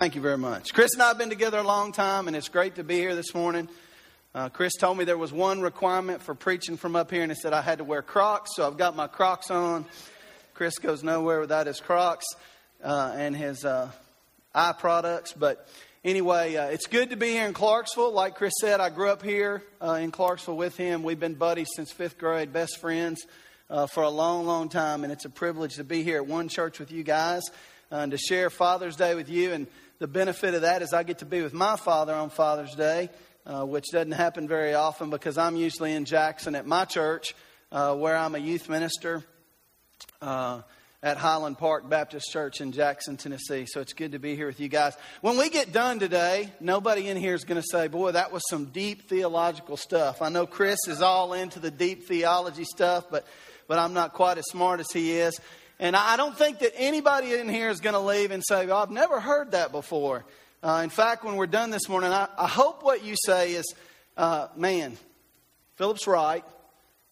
Thank 0.00 0.14
you 0.14 0.22
very 0.22 0.38
much. 0.38 0.72
Chris 0.72 0.94
and 0.94 1.02
I 1.02 1.08
have 1.08 1.18
been 1.18 1.28
together 1.28 1.58
a 1.58 1.62
long 1.62 1.92
time, 1.92 2.26
and 2.26 2.34
it's 2.34 2.48
great 2.48 2.76
to 2.76 2.82
be 2.82 2.94
here 2.94 3.14
this 3.14 3.34
morning. 3.34 3.68
Uh, 4.34 4.48
Chris 4.48 4.72
told 4.72 4.96
me 4.96 5.04
there 5.04 5.18
was 5.18 5.30
one 5.30 5.60
requirement 5.60 6.22
for 6.22 6.34
preaching 6.34 6.78
from 6.78 6.96
up 6.96 7.10
here, 7.10 7.22
and 7.22 7.30
he 7.30 7.36
said 7.36 7.52
I 7.52 7.60
had 7.60 7.76
to 7.76 7.84
wear 7.84 8.00
Crocs, 8.00 8.56
so 8.56 8.66
I've 8.66 8.78
got 8.78 8.96
my 8.96 9.08
Crocs 9.08 9.50
on. 9.50 9.84
Chris 10.54 10.78
goes 10.78 11.04
nowhere 11.04 11.38
without 11.38 11.66
his 11.66 11.80
Crocs 11.80 12.24
uh, 12.82 13.12
and 13.14 13.36
his 13.36 13.62
uh, 13.66 13.90
eye 14.54 14.72
products. 14.72 15.34
But 15.34 15.68
anyway, 16.02 16.56
uh, 16.56 16.68
it's 16.68 16.86
good 16.86 17.10
to 17.10 17.16
be 17.16 17.32
here 17.32 17.44
in 17.44 17.52
Clarksville. 17.52 18.10
Like 18.10 18.36
Chris 18.36 18.54
said, 18.58 18.80
I 18.80 18.88
grew 18.88 19.10
up 19.10 19.22
here 19.22 19.62
uh, 19.82 19.98
in 20.00 20.12
Clarksville 20.12 20.56
with 20.56 20.78
him. 20.78 21.02
We've 21.02 21.20
been 21.20 21.34
buddies 21.34 21.68
since 21.76 21.92
fifth 21.92 22.16
grade, 22.16 22.54
best 22.54 22.78
friends 22.78 23.26
uh, 23.68 23.86
for 23.86 24.02
a 24.02 24.08
long, 24.08 24.46
long 24.46 24.70
time, 24.70 25.04
and 25.04 25.12
it's 25.12 25.26
a 25.26 25.30
privilege 25.30 25.74
to 25.74 25.84
be 25.84 26.02
here 26.02 26.16
at 26.16 26.26
one 26.26 26.48
church 26.48 26.78
with 26.78 26.90
you 26.90 27.02
guys 27.02 27.42
and 27.90 28.12
to 28.12 28.16
share 28.16 28.48
Father's 28.48 28.96
Day 28.96 29.14
with 29.14 29.28
you. 29.28 29.52
And 29.52 29.66
the 30.00 30.08
benefit 30.08 30.54
of 30.54 30.62
that 30.62 30.80
is 30.80 30.94
I 30.94 31.02
get 31.02 31.18
to 31.18 31.26
be 31.26 31.42
with 31.42 31.52
my 31.52 31.76
father 31.76 32.14
on 32.14 32.30
Father's 32.30 32.74
Day, 32.74 33.10
uh, 33.44 33.66
which 33.66 33.84
doesn't 33.92 34.12
happen 34.12 34.48
very 34.48 34.72
often 34.72 35.10
because 35.10 35.36
I'm 35.36 35.56
usually 35.56 35.92
in 35.92 36.06
Jackson 36.06 36.54
at 36.54 36.66
my 36.66 36.86
church, 36.86 37.34
uh, 37.70 37.94
where 37.94 38.16
I'm 38.16 38.34
a 38.34 38.38
youth 38.38 38.70
minister 38.70 39.22
uh, 40.22 40.62
at 41.02 41.18
Highland 41.18 41.58
Park 41.58 41.86
Baptist 41.90 42.32
Church 42.32 42.62
in 42.62 42.72
Jackson, 42.72 43.18
Tennessee. 43.18 43.66
So 43.68 43.82
it's 43.82 43.92
good 43.92 44.12
to 44.12 44.18
be 44.18 44.36
here 44.36 44.46
with 44.46 44.58
you 44.58 44.68
guys. 44.68 44.96
When 45.20 45.36
we 45.36 45.50
get 45.50 45.70
done 45.70 45.98
today, 45.98 46.50
nobody 46.60 47.08
in 47.08 47.18
here 47.18 47.34
is 47.34 47.44
going 47.44 47.60
to 47.60 47.68
say, 47.70 47.88
Boy, 47.88 48.12
that 48.12 48.32
was 48.32 48.42
some 48.48 48.66
deep 48.66 49.06
theological 49.06 49.76
stuff. 49.76 50.22
I 50.22 50.30
know 50.30 50.46
Chris 50.46 50.78
is 50.88 51.02
all 51.02 51.34
into 51.34 51.60
the 51.60 51.70
deep 51.70 52.04
theology 52.04 52.64
stuff, 52.64 53.04
but, 53.10 53.26
but 53.68 53.78
I'm 53.78 53.92
not 53.92 54.14
quite 54.14 54.38
as 54.38 54.46
smart 54.46 54.80
as 54.80 54.90
he 54.94 55.12
is. 55.12 55.38
And 55.80 55.96
I 55.96 56.18
don't 56.18 56.36
think 56.36 56.58
that 56.58 56.74
anybody 56.76 57.32
in 57.32 57.48
here 57.48 57.70
is 57.70 57.80
going 57.80 57.94
to 57.94 58.00
leave 58.00 58.32
and 58.32 58.42
say, 58.46 58.66
well, 58.66 58.76
I've 58.76 58.90
never 58.90 59.18
heard 59.18 59.52
that 59.52 59.72
before. 59.72 60.26
Uh, 60.62 60.82
in 60.84 60.90
fact, 60.90 61.24
when 61.24 61.36
we're 61.36 61.46
done 61.46 61.70
this 61.70 61.88
morning, 61.88 62.12
I, 62.12 62.28
I 62.36 62.46
hope 62.46 62.82
what 62.82 63.02
you 63.02 63.14
say 63.24 63.54
is, 63.54 63.74
uh, 64.18 64.48
man, 64.54 64.98
Philip's 65.76 66.06
right. 66.06 66.44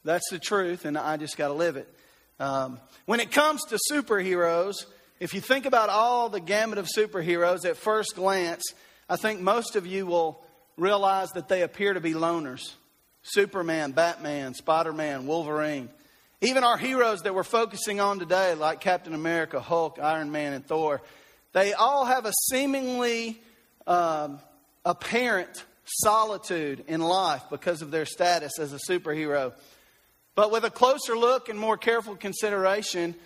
That's 0.05 0.29
the 0.31 0.39
truth, 0.39 0.85
and 0.85 0.99
I 0.99 1.17
just 1.17 1.39
got 1.39 1.49
to 1.49 1.55
live 1.55 1.79
it. 1.79 1.89
Um, 2.39 2.79
when 3.07 3.21
it 3.21 3.33
comes 3.33 3.65
to 3.65 3.79
superheroes, 3.91 4.85
if 5.19 5.33
you 5.33 5.41
think 5.41 5.65
about 5.65 5.89
all 5.89 6.29
the 6.29 6.39
gamut 6.39 6.77
of 6.77 6.87
superheroes 6.95 7.65
at 7.65 7.79
first 7.79 8.15
glance, 8.17 8.63
I 9.09 9.17
think 9.17 9.41
most 9.41 9.77
of 9.77 9.87
you 9.87 10.05
will 10.05 10.45
realize 10.77 11.31
that 11.31 11.49
they 11.49 11.63
appear 11.63 11.95
to 11.95 12.01
be 12.01 12.13
loners 12.13 12.75
Superman, 13.23 13.93
Batman, 13.93 14.53
Spider 14.53 14.93
Man, 14.93 15.27
Wolverine. 15.27 15.89
Even 16.41 16.63
our 16.63 16.79
heroes 16.79 17.23
that 17.23 17.35
we're 17.35 17.43
focusing 17.43 17.99
on 17.99 18.21
today, 18.21 18.55
like 18.55 18.81
Captain 18.81 19.13
America, 19.13 19.59
Hulk, 19.61 19.99
Iron 20.01 20.31
Man, 20.31 20.53
and 20.53 20.65
Thor, 20.65 21.03
they 21.53 21.73
all 21.73 22.05
have 22.05 22.27
a 22.27 22.33
seemingly 22.49 23.41
um, 23.89 24.39
apparent 24.85 25.65
solitude 25.85 26.85
in 26.87 27.01
life 27.01 27.43
because 27.51 27.83
of 27.83 27.91
their 27.91 28.07
status 28.07 28.61
as 28.61 28.73
a 28.73 28.79
superhero. 28.89 29.53
But 30.37 30.53
with 30.53 30.63
a 30.63 30.71
closer 30.71 31.19
look 31.19 31.49
and 31.49 31.59
more 31.59 31.77
careful 31.77 32.15
consideration, 32.15 33.17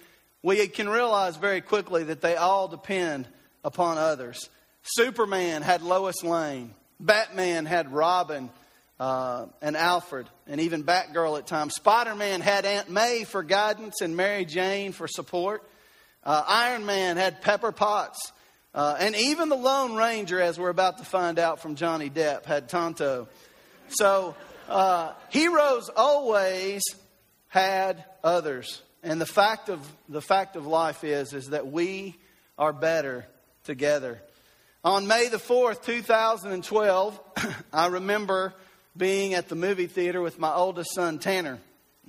we 0.43 0.67
can 0.69 0.89
realize 0.89 1.37
very 1.37 1.61
quickly 1.61 2.05
that 2.05 2.23
they 2.23 2.37
all 2.37 2.67
depend 2.67 3.29
upon 3.63 3.99
others. 3.99 4.49
Superman 4.85 5.61
had 5.61 5.83
Lois 5.83 6.23
Lane, 6.25 6.73
Batman 6.99 7.67
had 7.67 7.93
Robin, 7.93 8.49
uh, 9.01 9.47
and 9.61 9.77
Alfred, 9.77 10.29
and 10.47 10.61
even 10.61 10.85
Batgirl 10.85 11.39
at 11.39 11.47
times. 11.47 11.75
Spider 11.75 12.15
Man 12.15 12.41
had 12.41 12.65
Aunt 12.65 12.91
May 12.91 13.25
for 13.25 13.43
guidance 13.43 14.01
and 14.01 14.17
Mary 14.17 14.45
Jane 14.45 14.93
for 14.93 15.09
support. 15.09 15.69
Uh, 16.25 16.43
Iron 16.47 16.87
Man 16.87 17.17
had 17.17 17.43
Pepper 17.43 17.73
Potts. 17.73 18.33
Uh, 18.75 18.97
and 18.99 19.15
even 19.17 19.49
the 19.51 19.57
Lone 19.57 19.97
Ranger, 19.97 20.41
as 20.41 20.59
we're 20.59 20.71
about 20.71 20.99
to 20.99 21.05
find 21.05 21.39
out 21.39 21.61
from 21.61 21.75
Johnny 21.75 22.09
Depp, 22.09 22.47
had 22.47 22.69
Tonto. 22.69 23.29
So 23.89 24.35
uh, 24.69 25.13
heroes 25.29 25.91
always 25.95 26.83
had 27.49 28.05
others. 28.25 28.81
And 29.03 29.21
the 29.21 29.27
fact 29.27 29.69
of, 29.69 29.81
the 30.09 30.23
fact 30.23 30.57
of 30.57 30.67
life 30.67 31.05
is, 31.05 31.35
is 31.35 31.51
that 31.51 31.67
we 31.67 32.17
are 32.57 32.73
better 32.73 33.27
together. 33.65 34.23
On 34.85 35.07
May 35.07 35.29
the 35.29 35.37
4th, 35.37 35.83
2012, 35.83 37.21
I 37.73 37.87
remember 37.89 38.55
being 38.97 39.35
at 39.35 39.49
the 39.49 39.55
movie 39.55 39.87
theater 39.87 40.21
with 40.21 40.39
my 40.39 40.53
oldest 40.53 40.95
son, 40.95 41.19
Tanner. 41.19 41.59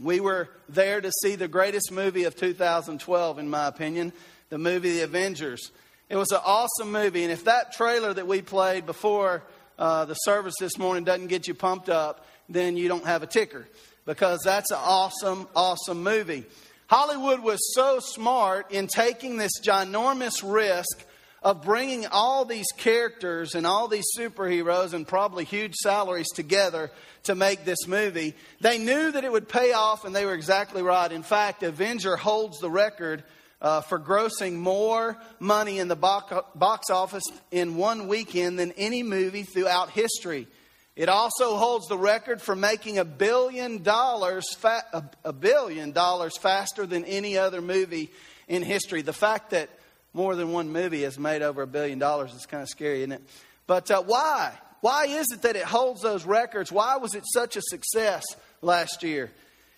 We 0.01 0.19
were 0.19 0.49
there 0.67 1.01
to 1.01 1.11
see 1.21 1.35
the 1.35 1.47
greatest 1.47 1.91
movie 1.91 2.23
of 2.23 2.35
2012, 2.35 3.39
in 3.39 3.49
my 3.49 3.67
opinion, 3.67 4.11
the 4.49 4.57
movie 4.57 4.93
The 4.93 5.01
Avengers. 5.01 5.71
It 6.09 6.15
was 6.15 6.31
an 6.31 6.41
awesome 6.43 6.91
movie, 6.91 7.23
and 7.23 7.31
if 7.31 7.45
that 7.45 7.73
trailer 7.73 8.13
that 8.13 8.27
we 8.27 8.41
played 8.41 8.85
before 8.85 9.43
uh, 9.79 10.05
the 10.05 10.13
service 10.15 10.55
this 10.59 10.77
morning 10.77 11.03
doesn't 11.03 11.27
get 11.27 11.47
you 11.47 11.53
pumped 11.53 11.89
up, 11.89 12.25
then 12.49 12.75
you 12.75 12.87
don't 12.87 13.05
have 13.05 13.23
a 13.23 13.27
ticker 13.27 13.67
because 14.05 14.41
that's 14.43 14.71
an 14.71 14.79
awesome, 14.81 15.47
awesome 15.55 16.03
movie. 16.03 16.45
Hollywood 16.87 17.39
was 17.39 17.59
so 17.73 17.99
smart 17.99 18.71
in 18.71 18.87
taking 18.87 19.37
this 19.37 19.59
ginormous 19.61 20.43
risk 20.43 21.05
of 21.43 21.61
bringing 21.61 22.07
all 22.07 22.45
these 22.45 22.71
characters 22.77 23.53
and 23.53 23.67
all 23.67 23.87
these 23.87 24.05
superheroes 24.17 24.93
and 24.93 25.07
probably 25.07 25.43
huge 25.43 25.75
salaries 25.75 26.29
together 26.33 26.89
to 27.23 27.35
make 27.35 27.65
this 27.65 27.85
movie. 27.85 28.33
They 28.61 28.77
knew 28.77 29.11
that 29.11 29.23
it 29.25 29.31
would 29.31 29.49
pay 29.49 29.73
off, 29.73 30.05
and 30.05 30.15
they 30.15 30.25
were 30.25 30.33
exactly 30.33 30.81
right. 30.81 31.11
In 31.11 31.23
fact, 31.23 31.61
Avenger 31.61 32.15
holds 32.15 32.59
the 32.59 32.69
record 32.69 33.23
uh, 33.61 33.81
for 33.81 33.99
grossing 33.99 34.53
more 34.53 35.17
money 35.39 35.79
in 35.79 35.89
the 35.89 35.95
box 35.95 36.89
office 36.89 37.23
in 37.51 37.75
one 37.75 38.07
weekend 38.07 38.57
than 38.57 38.71
any 38.73 39.03
movie 39.03 39.43
throughout 39.43 39.89
history. 39.89 40.47
It 40.95 41.09
also 41.09 41.55
holds 41.55 41.87
the 41.87 41.97
record 41.97 42.41
for 42.41 42.55
making 42.55 42.99
a 42.99 43.05
billion 43.05 43.81
dollars 43.83 44.53
fa- 44.53 45.09
a 45.23 45.33
billion 45.33 45.91
dollars 45.91 46.37
faster 46.37 46.85
than 46.85 47.03
any 47.05 47.37
other 47.37 47.61
movie 47.61 48.11
in 48.47 48.61
history. 48.61 49.01
The 49.01 49.13
fact 49.13 49.51
that 49.51 49.69
more 50.13 50.35
than 50.35 50.51
one 50.51 50.71
movie 50.71 51.03
has 51.03 51.17
made 51.17 51.41
over 51.41 51.63
a 51.63 51.67
billion 51.67 51.99
dollars. 51.99 52.33
It's 52.35 52.45
kind 52.45 52.63
of 52.63 52.69
scary, 52.69 52.99
isn't 52.99 53.11
it? 53.11 53.21
But 53.67 53.89
uh, 53.89 54.03
why? 54.03 54.53
Why 54.81 55.05
is 55.05 55.27
it 55.31 55.43
that 55.43 55.55
it 55.55 55.63
holds 55.63 56.01
those 56.01 56.25
records? 56.25 56.71
Why 56.71 56.97
was 56.97 57.15
it 57.15 57.23
such 57.33 57.55
a 57.55 57.61
success 57.61 58.23
last 58.61 59.01
year? 59.01 59.31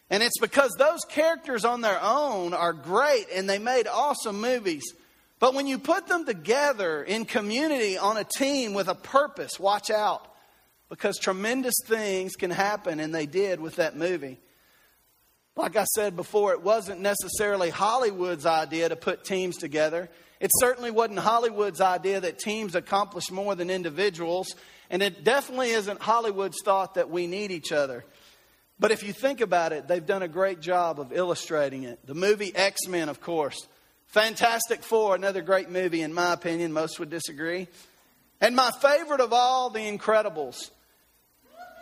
And 0.09 0.21
it's 0.21 0.39
because 0.39 0.71
those 0.77 1.01
characters 1.07 1.65
on 1.65 1.81
their 1.81 1.99
own 2.01 2.53
are 2.53 2.73
great 2.73 3.25
and 3.33 3.49
they 3.49 3.59
made 3.59 3.87
awesome 3.87 4.41
movies. 4.41 4.83
But 5.39 5.53
when 5.53 5.67
you 5.67 5.79
put 5.79 6.07
them 6.07 6.25
together 6.25 7.03
in 7.03 7.25
community 7.25 7.97
on 7.97 8.17
a 8.17 8.23
team 8.23 8.73
with 8.73 8.87
a 8.87 8.95
purpose, 8.95 9.59
watch 9.59 9.89
out. 9.89 10.27
Because 10.89 11.17
tremendous 11.17 11.73
things 11.87 12.35
can 12.35 12.51
happen, 12.51 12.99
and 12.99 13.13
they 13.13 13.25
did 13.25 13.59
with 13.59 13.77
that 13.77 13.97
movie. 13.97 14.39
Like 15.55 15.77
I 15.77 15.85
said 15.85 16.15
before, 16.15 16.51
it 16.51 16.61
wasn't 16.61 16.99
necessarily 16.99 17.69
Hollywood's 17.69 18.45
idea 18.45 18.89
to 18.89 18.95
put 18.95 19.23
teams 19.23 19.55
together. 19.55 20.09
It 20.41 20.51
certainly 20.59 20.91
wasn't 20.91 21.19
Hollywood's 21.19 21.79
idea 21.79 22.19
that 22.19 22.39
teams 22.39 22.75
accomplish 22.75 23.31
more 23.31 23.55
than 23.55 23.69
individuals, 23.69 24.53
and 24.89 25.01
it 25.01 25.23
definitely 25.23 25.69
isn't 25.69 26.01
Hollywood's 26.01 26.61
thought 26.63 26.95
that 26.95 27.09
we 27.09 27.25
need 27.25 27.51
each 27.51 27.71
other. 27.71 28.03
But 28.77 28.91
if 28.91 29.03
you 29.03 29.13
think 29.13 29.39
about 29.39 29.71
it, 29.71 29.87
they've 29.87 30.05
done 30.05 30.23
a 30.23 30.27
great 30.27 30.59
job 30.59 30.99
of 30.99 31.13
illustrating 31.13 31.83
it. 31.83 32.05
The 32.05 32.15
movie 32.15 32.53
X 32.53 32.87
Men, 32.87 33.07
of 33.07 33.21
course. 33.21 33.65
Fantastic 34.07 34.83
Four, 34.83 35.15
another 35.15 35.41
great 35.41 35.69
movie, 35.69 36.01
in 36.01 36.13
my 36.13 36.33
opinion. 36.33 36.73
Most 36.73 36.99
would 36.99 37.09
disagree. 37.09 37.69
And 38.41 38.55
my 38.55 38.71
favorite 38.81 39.21
of 39.21 39.31
all, 39.31 39.69
The 39.69 39.79
Incredibles. 39.79 40.69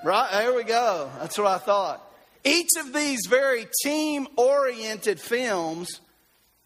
Right? 0.03 0.29
There 0.31 0.53
we 0.53 0.63
go. 0.63 1.09
That's 1.19 1.37
what 1.37 1.47
I 1.47 1.57
thought. 1.57 2.12
Each 2.43 2.69
of 2.79 2.93
these 2.93 3.21
very 3.29 3.67
team 3.83 4.27
oriented 4.35 5.19
films 5.19 6.01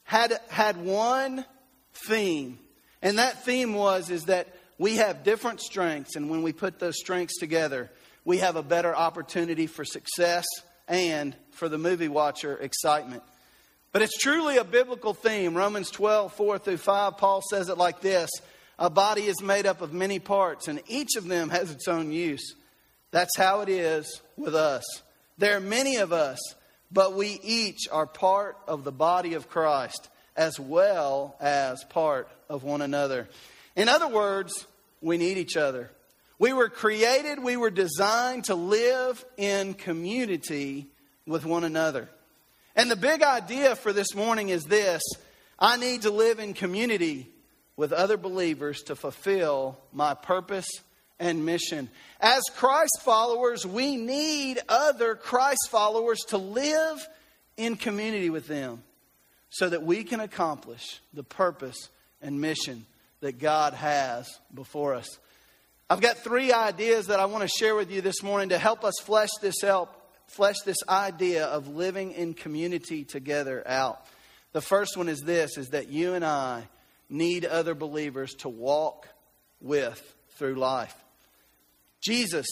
had, 0.03 0.39
had 0.49 0.77
one 0.77 1.45
theme. 2.07 2.59
And 3.01 3.19
that 3.19 3.43
theme 3.43 3.73
was 3.73 4.09
is 4.09 4.25
that 4.25 4.47
we 4.79 4.97
have 4.97 5.23
different 5.23 5.61
strengths, 5.61 6.15
and 6.15 6.29
when 6.29 6.43
we 6.43 6.53
put 6.53 6.79
those 6.79 6.97
strengths 6.97 7.37
together, 7.39 7.91
we 8.25 8.37
have 8.39 8.55
a 8.55 8.63
better 8.63 8.95
opportunity 8.95 9.67
for 9.67 9.83
success 9.83 10.45
and 10.87 11.35
for 11.51 11.69
the 11.69 11.77
movie 11.77 12.07
watcher 12.07 12.57
excitement. 12.57 13.23
But 13.91 14.01
it's 14.01 14.17
truly 14.17 14.57
a 14.57 14.63
biblical 14.63 15.13
theme. 15.13 15.55
Romans 15.55 15.89
12, 15.89 16.33
4 16.33 16.59
through 16.59 16.77
5, 16.77 17.17
Paul 17.17 17.41
says 17.49 17.69
it 17.69 17.77
like 17.77 18.01
this 18.01 18.29
A 18.77 18.89
body 18.89 19.23
is 19.23 19.41
made 19.41 19.65
up 19.65 19.81
of 19.81 19.93
many 19.93 20.19
parts, 20.19 20.67
and 20.67 20.81
each 20.87 21.15
of 21.17 21.27
them 21.27 21.49
has 21.49 21.71
its 21.71 21.87
own 21.87 22.11
use. 22.11 22.55
That's 23.11 23.35
how 23.37 23.61
it 23.61 23.69
is 23.69 24.21
with 24.35 24.55
us. 24.55 24.83
There 25.37 25.55
are 25.55 25.61
many 25.61 25.97
of 25.97 26.11
us, 26.11 26.39
but 26.91 27.13
we 27.13 27.39
each 27.43 27.87
are 27.91 28.07
part 28.07 28.57
of 28.67 28.83
the 28.83 28.91
body 28.91 29.33
of 29.35 29.49
Christ 29.49 30.09
as 30.35 30.59
well 30.59 31.35
as 31.39 31.83
part 31.85 32.29
of 32.49 32.63
one 32.63 32.81
another. 32.81 33.27
In 33.75 33.89
other 33.89 34.07
words, 34.07 34.67
we 35.01 35.17
need 35.17 35.37
each 35.37 35.57
other. 35.57 35.91
We 36.39 36.53
were 36.53 36.69
created, 36.69 37.43
we 37.43 37.57
were 37.57 37.71
designed 37.71 38.45
to 38.45 38.55
live 38.55 39.23
in 39.37 39.73
community 39.73 40.87
with 41.25 41.45
one 41.45 41.63
another. 41.63 42.09
And 42.75 42.91
the 42.91 42.95
big 42.95 43.23
idea 43.23 43.75
for 43.75 43.91
this 43.91 44.13
morning 44.13 44.49
is 44.49 44.63
this 44.65 45.01
I 45.59 45.77
need 45.77 46.03
to 46.03 46.11
live 46.11 46.39
in 46.39 46.53
community 46.53 47.27
with 47.75 47.91
other 47.91 48.17
believers 48.17 48.83
to 48.83 48.95
fulfill 48.95 49.79
my 49.91 50.13
purpose 50.13 50.69
and 51.19 51.45
mission. 51.45 51.89
As 52.19 52.43
Christ 52.55 53.01
followers, 53.01 53.65
we 53.65 53.95
need 53.95 54.59
other 54.69 55.15
Christ 55.15 55.69
followers 55.69 56.19
to 56.29 56.37
live 56.37 57.07
in 57.55 57.75
community 57.75 58.29
with 58.29 58.47
them 58.47 58.83
so 59.49 59.69
that 59.69 59.83
we 59.83 60.03
can 60.03 60.19
accomplish 60.19 61.01
the 61.13 61.23
purpose 61.23 61.89
and 62.21 62.39
mission 62.39 62.85
that 63.21 63.39
God 63.39 63.73
has 63.73 64.27
before 64.53 64.93
us. 64.93 65.19
I've 65.89 66.01
got 66.01 66.17
three 66.17 66.51
ideas 66.51 67.07
that 67.07 67.19
I 67.19 67.25
want 67.25 67.43
to 67.43 67.47
share 67.47 67.75
with 67.75 67.89
you 67.89 68.01
this 68.01 68.21
morning 68.21 68.49
to 68.49 68.57
help 68.57 68.83
us 68.83 68.95
flesh 69.01 69.29
this 69.41 69.63
out, 69.63 69.89
flesh 70.27 70.57
this 70.65 70.77
idea 70.87 71.45
of 71.45 71.69
living 71.69 72.11
in 72.11 72.33
community 72.33 73.05
together 73.05 73.63
out. 73.65 74.05
The 74.51 74.61
first 74.61 74.97
one 74.97 75.07
is 75.07 75.21
this 75.21 75.57
is 75.57 75.69
that 75.69 75.89
you 75.89 76.13
and 76.13 76.25
I 76.25 76.67
need 77.09 77.45
other 77.45 77.73
believers 77.73 78.33
to 78.35 78.49
walk 78.49 79.07
with 79.61 80.15
through 80.31 80.55
life. 80.55 80.93
Jesus 82.01 82.47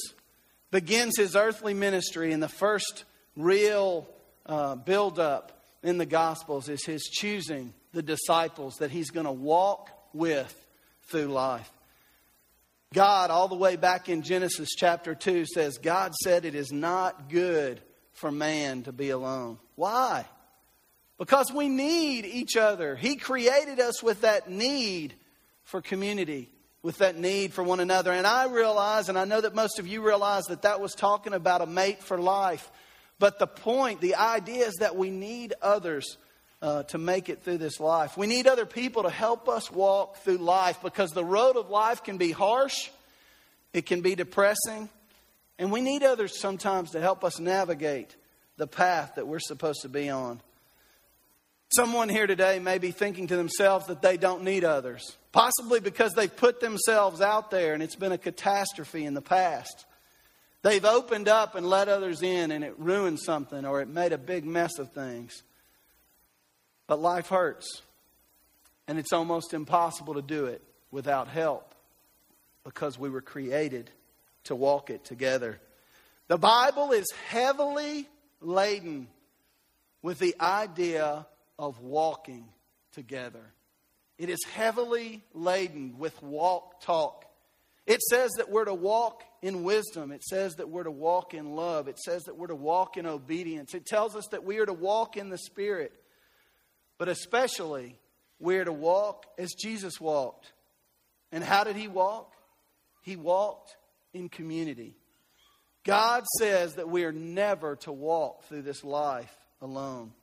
begins 0.71 1.17
his 1.17 1.35
earthly 1.35 1.73
ministry, 1.73 2.31
and 2.31 2.41
the 2.41 2.49
first 2.49 3.05
real 3.35 4.07
uh, 4.45 4.75
build 4.75 5.19
up 5.19 5.63
in 5.83 5.97
the 5.97 6.05
Gospels 6.05 6.69
is 6.69 6.83
his 6.85 7.03
choosing 7.03 7.73
the 7.93 8.03
disciples 8.03 8.75
that 8.77 8.91
he's 8.91 9.11
going 9.11 9.25
to 9.25 9.31
walk 9.31 9.89
with 10.13 10.53
through 11.03 11.27
life. 11.27 11.71
God, 12.93 13.29
all 13.29 13.47
the 13.47 13.55
way 13.55 13.75
back 13.75 14.09
in 14.09 14.21
Genesis 14.21 14.69
chapter 14.75 15.15
2, 15.15 15.45
says, 15.45 15.77
God 15.77 16.13
said 16.15 16.45
it 16.45 16.55
is 16.55 16.71
not 16.71 17.29
good 17.29 17.81
for 18.13 18.31
man 18.31 18.83
to 18.83 18.93
be 18.93 19.09
alone. 19.09 19.59
Why? 19.75 20.25
Because 21.17 21.51
we 21.51 21.69
need 21.69 22.25
each 22.25 22.55
other. 22.55 22.95
He 22.95 23.15
created 23.15 23.79
us 23.79 24.01
with 24.01 24.21
that 24.21 24.49
need 24.49 25.13
for 25.63 25.81
community, 25.81 26.49
with 26.85 26.99
that 26.99 27.17
need 27.17 27.51
for 27.51 27.63
one 27.63 27.79
another. 27.79 28.11
And 28.11 28.27
I 28.27 28.45
realize, 28.45 29.09
and 29.09 29.17
I 29.17 29.25
know 29.25 29.41
that 29.41 29.55
most 29.55 29.79
of 29.79 29.87
you 29.87 30.05
realize, 30.05 30.43
that 30.45 30.61
that 30.61 30.79
was 30.79 30.93
talking 30.93 31.33
about 31.33 31.61
a 31.61 31.65
mate 31.65 32.03
for 32.03 32.19
life. 32.19 32.71
But 33.17 33.39
the 33.39 33.47
point, 33.47 34.01
the 34.01 34.13
idea 34.13 34.67
is 34.67 34.75
that 34.75 34.95
we 34.95 35.09
need 35.09 35.55
others 35.63 36.17
uh, 36.61 36.83
to 36.83 36.99
make 36.99 37.27
it 37.27 37.41
through 37.41 37.57
this 37.57 37.79
life. 37.79 38.17
We 38.17 38.27
need 38.27 38.45
other 38.45 38.67
people 38.67 39.01
to 39.01 39.09
help 39.09 39.49
us 39.49 39.71
walk 39.71 40.17
through 40.17 40.37
life 40.37 40.77
because 40.83 41.09
the 41.09 41.25
road 41.25 41.57
of 41.57 41.71
life 41.71 42.03
can 42.03 42.17
be 42.17 42.31
harsh, 42.31 42.91
it 43.73 43.87
can 43.87 44.01
be 44.01 44.13
depressing, 44.13 44.87
and 45.57 45.71
we 45.71 45.81
need 45.81 46.03
others 46.03 46.39
sometimes 46.39 46.91
to 46.91 47.01
help 47.01 47.23
us 47.23 47.39
navigate 47.39 48.15
the 48.57 48.67
path 48.67 49.13
that 49.15 49.27
we're 49.27 49.39
supposed 49.39 49.81
to 49.81 49.89
be 49.89 50.11
on. 50.11 50.39
Someone 51.75 52.09
here 52.09 52.27
today 52.27 52.59
may 52.59 52.77
be 52.77 52.91
thinking 52.91 53.25
to 53.25 53.35
themselves 53.35 53.87
that 53.87 54.03
they 54.03 54.17
don't 54.17 54.43
need 54.43 54.63
others, 54.63 55.17
possibly 55.35 55.81
because 55.81 56.13
they've 56.13 56.33
put 56.33 56.61
themselves 56.61 57.19
out 57.19 57.51
there 57.51 57.73
and 57.73 57.83
it's 57.83 57.97
been 57.97 58.13
a 58.13 58.17
catastrophe 58.17 59.03
in 59.03 59.13
the 59.13 59.21
past. 59.21 59.85
They've 60.61 60.85
opened 60.85 61.27
up 61.27 61.55
and 61.55 61.69
let 61.69 61.89
others 61.89 62.23
in 62.23 62.51
and 62.51 62.63
it 62.63 62.73
ruined 62.77 63.19
something 63.19 63.65
or 63.65 63.81
it 63.81 63.89
made 63.89 64.13
a 64.13 64.17
big 64.17 64.45
mess 64.45 64.79
of 64.79 64.93
things. 64.93 65.43
But 66.87 67.01
life 67.01 67.27
hurts, 67.27 67.81
and 68.87 68.97
it's 68.97 69.11
almost 69.11 69.53
impossible 69.53 70.13
to 70.13 70.21
do 70.21 70.45
it 70.45 70.61
without 70.89 71.27
help 71.27 71.75
because 72.63 72.97
we 72.97 73.09
were 73.09 73.21
created 73.21 73.91
to 74.45 74.55
walk 74.55 74.89
it 74.89 75.03
together. 75.03 75.59
The 76.29 76.37
Bible 76.37 76.93
is 76.93 77.11
heavily 77.27 78.07
laden 78.39 79.09
with 80.01 80.19
the 80.19 80.35
idea 80.39 81.27
of 81.59 81.81
walking 81.81 82.45
together. 82.93 83.51
It 84.17 84.29
is 84.29 84.43
heavily 84.53 85.23
laden 85.33 85.97
with 85.97 86.21
walk 86.23 86.81
talk. 86.81 87.25
It 87.85 88.01
says 88.01 88.31
that 88.37 88.49
we're 88.49 88.65
to 88.65 88.73
walk 88.73 89.23
in 89.41 89.63
wisdom. 89.63 90.11
It 90.11 90.23
says 90.23 90.55
that 90.55 90.69
we're 90.69 90.83
to 90.83 90.91
walk 90.91 91.33
in 91.33 91.55
love. 91.55 91.87
It 91.87 91.99
says 91.99 92.23
that 92.23 92.35
we're 92.35 92.47
to 92.47 92.55
walk 92.55 92.97
in 92.97 93.05
obedience. 93.05 93.75
It 93.75 93.85
tells 93.85 94.15
us 94.15 94.27
that 94.31 94.43
we 94.43 94.57
are 94.57 94.65
to 94.65 94.73
walk 94.73 95.17
in 95.17 95.29
the 95.29 95.37
Spirit. 95.37 95.93
But 96.97 97.09
especially, 97.09 97.99
we 98.39 98.57
are 98.57 98.65
to 98.65 98.73
walk 98.73 99.25
as 99.37 99.53
Jesus 99.53 99.99
walked. 99.99 100.51
And 101.31 101.43
how 101.43 101.63
did 101.63 101.75
he 101.75 101.87
walk? 101.87 102.33
He 103.03 103.15
walked 103.15 103.75
in 104.13 104.29
community. 104.29 104.95
God 105.83 106.23
says 106.39 106.75
that 106.75 106.89
we 106.89 107.03
are 107.03 107.11
never 107.11 107.75
to 107.77 107.91
walk 107.91 108.45
through 108.45 108.63
this 108.63 108.83
life 108.83 109.35
alone. 109.61 110.13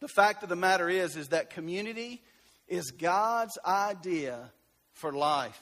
The 0.00 0.08
fact 0.08 0.42
of 0.42 0.48
the 0.48 0.56
matter 0.56 0.88
is 0.88 1.16
is 1.16 1.28
that 1.28 1.50
community 1.50 2.22
is 2.68 2.90
God's 2.90 3.58
idea 3.64 4.50
for 4.92 5.12
life. 5.12 5.60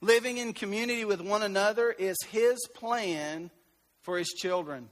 Living 0.00 0.38
in 0.38 0.52
community 0.52 1.04
with 1.04 1.20
one 1.20 1.42
another 1.42 1.90
is 1.90 2.16
his 2.30 2.58
plan 2.74 3.50
for 4.02 4.16
his 4.16 4.28
children. 4.28 4.88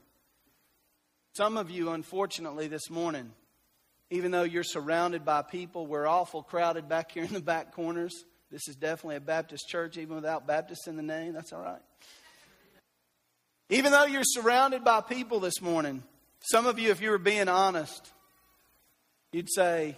Some 1.35 1.57
of 1.57 1.69
you 1.69 1.91
unfortunately 1.91 2.67
this 2.67 2.89
morning 2.89 3.31
even 4.09 4.31
though 4.31 4.43
you're 4.43 4.63
surrounded 4.63 5.25
by 5.25 5.41
people, 5.41 5.85
we're 5.85 6.07
awful 6.07 6.41
crowded 6.41 6.87
back 6.87 7.11
here 7.11 7.25
in 7.25 7.33
the 7.33 7.41
back 7.41 7.73
corners. 7.73 8.13
This 8.49 8.69
is 8.69 8.77
definitely 8.77 9.17
a 9.17 9.19
Baptist 9.21 9.67
church, 9.67 9.97
even 9.97 10.15
without 10.15 10.47
Baptist 10.47 10.87
in 10.87 10.95
the 10.95 11.03
name. 11.03 11.33
That's 11.33 11.51
all 11.51 11.61
right. 11.61 11.81
Even 13.69 13.91
though 13.91 14.05
you're 14.05 14.23
surrounded 14.23 14.85
by 14.85 15.01
people 15.01 15.41
this 15.41 15.61
morning, 15.61 16.03
some 16.39 16.67
of 16.67 16.79
you, 16.79 16.91
if 16.91 17.01
you 17.01 17.09
were 17.09 17.17
being 17.17 17.49
honest, 17.49 18.13
You'd 19.33 19.51
say, 19.51 19.97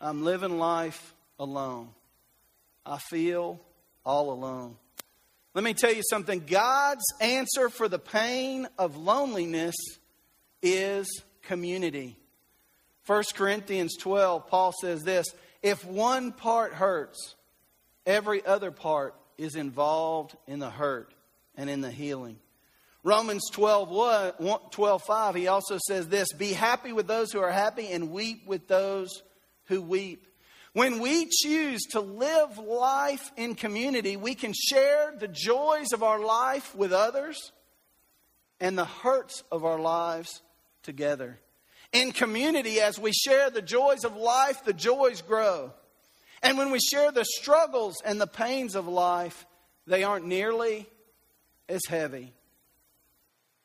I'm 0.00 0.24
living 0.24 0.58
life 0.58 1.14
alone. 1.38 1.90
I 2.86 2.98
feel 2.98 3.60
all 4.04 4.30
alone. 4.30 4.76
Let 5.54 5.64
me 5.64 5.74
tell 5.74 5.92
you 5.92 6.02
something 6.08 6.44
God's 6.46 7.04
answer 7.20 7.68
for 7.68 7.88
the 7.88 7.98
pain 7.98 8.68
of 8.78 8.96
loneliness 8.96 9.74
is 10.62 11.22
community. 11.42 12.16
1 13.06 13.24
Corinthians 13.34 13.96
12, 13.98 14.46
Paul 14.46 14.72
says 14.80 15.02
this 15.02 15.26
If 15.62 15.84
one 15.84 16.32
part 16.32 16.74
hurts, 16.74 17.34
every 18.06 18.44
other 18.44 18.70
part 18.70 19.14
is 19.36 19.56
involved 19.56 20.36
in 20.46 20.58
the 20.58 20.70
hurt 20.70 21.12
and 21.56 21.68
in 21.68 21.80
the 21.80 21.90
healing. 21.90 22.38
Romans 23.02 23.48
12, 23.50 24.70
12 24.70 25.02
5, 25.02 25.34
he 25.34 25.48
also 25.48 25.78
says 25.88 26.08
this 26.08 26.32
Be 26.34 26.52
happy 26.52 26.92
with 26.92 27.06
those 27.06 27.32
who 27.32 27.40
are 27.40 27.50
happy 27.50 27.88
and 27.88 28.10
weep 28.10 28.46
with 28.46 28.68
those 28.68 29.22
who 29.68 29.80
weep. 29.80 30.26
When 30.72 31.00
we 31.00 31.28
choose 31.30 31.82
to 31.92 32.00
live 32.00 32.58
life 32.58 33.32
in 33.36 33.54
community, 33.54 34.16
we 34.16 34.34
can 34.34 34.52
share 34.52 35.14
the 35.18 35.28
joys 35.28 35.92
of 35.92 36.02
our 36.02 36.20
life 36.20 36.74
with 36.74 36.92
others 36.92 37.52
and 38.60 38.76
the 38.76 38.84
hurts 38.84 39.42
of 39.50 39.64
our 39.64 39.78
lives 39.78 40.42
together. 40.82 41.38
In 41.92 42.12
community, 42.12 42.80
as 42.80 42.98
we 42.98 43.12
share 43.12 43.50
the 43.50 43.62
joys 43.62 44.04
of 44.04 44.16
life, 44.16 44.64
the 44.64 44.74
joys 44.74 45.22
grow. 45.22 45.72
And 46.42 46.58
when 46.58 46.70
we 46.70 46.80
share 46.80 47.10
the 47.10 47.24
struggles 47.24 48.02
and 48.04 48.20
the 48.20 48.26
pains 48.26 48.74
of 48.74 48.86
life, 48.86 49.46
they 49.86 50.04
aren't 50.04 50.26
nearly 50.26 50.86
as 51.68 51.80
heavy. 51.88 52.34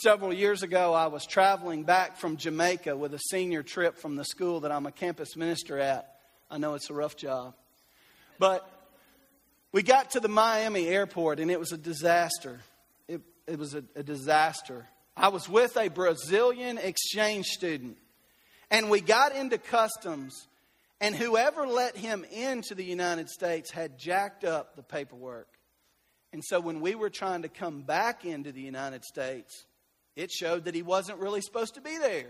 Several 0.04 0.34
years 0.34 0.64
ago, 0.64 0.94
I 0.94 1.08
was 1.08 1.26
traveling 1.26 1.86
back 1.86 2.18
from 2.18 2.36
Jamaica 2.36 2.98
with 2.98 3.14
a 3.14 3.20
senior 3.20 3.64
trip 3.64 3.98
from 3.98 4.18
the 4.18 4.26
school 4.26 4.60
that 4.60 4.72
I'm 4.74 4.86
a 4.86 4.92
campus 4.92 5.38
minister 5.38 5.80
at. 5.80 6.18
I 6.52 6.58
know 6.58 6.74
it's 6.74 6.90
a 6.90 6.94
rough 6.94 7.16
job. 7.16 7.54
But 8.38 8.70
we 9.72 9.82
got 9.82 10.12
to 10.12 10.20
the 10.20 10.28
Miami 10.28 10.90
airport 10.90 11.40
and 11.40 11.50
it 11.50 11.58
was 11.58 11.72
a 11.72 11.78
disaster. 11.78 12.60
It, 13.08 13.22
it 13.48 13.58
was 13.58 13.76
a, 13.76 13.86
a 13.96 14.04
disaster. 14.04 14.86
I 15.16 15.30
was 15.30 15.48
with 15.48 15.78
a 15.78 15.88
Brazilian 15.88 16.78
exchange 16.80 17.46
student 17.46 17.96
and 18.70 18.90
we 18.90 19.00
got 19.00 19.34
into 19.34 19.58
customs, 19.58 20.50
and 21.00 21.16
whoever 21.16 21.66
let 21.66 21.96
him 21.96 22.26
into 22.30 22.76
the 22.76 22.84
United 22.84 23.30
States 23.30 23.72
had 23.72 23.98
jacked 23.98 24.44
up 24.44 24.76
the 24.76 24.84
paperwork. 24.84 25.48
And 26.34 26.44
so 26.44 26.60
when 26.60 26.82
we 26.82 26.94
were 26.94 27.10
trying 27.10 27.44
to 27.44 27.48
come 27.48 27.84
back 27.84 28.26
into 28.26 28.52
the 28.52 28.60
United 28.60 29.06
States, 29.06 29.66
it 30.16 30.32
showed 30.32 30.66
that 30.66 30.76
he 30.76 30.82
wasn't 30.82 31.20
really 31.20 31.42
supposed 31.42 31.76
to 31.76 31.82
be 31.82 31.98
there. 31.98 32.28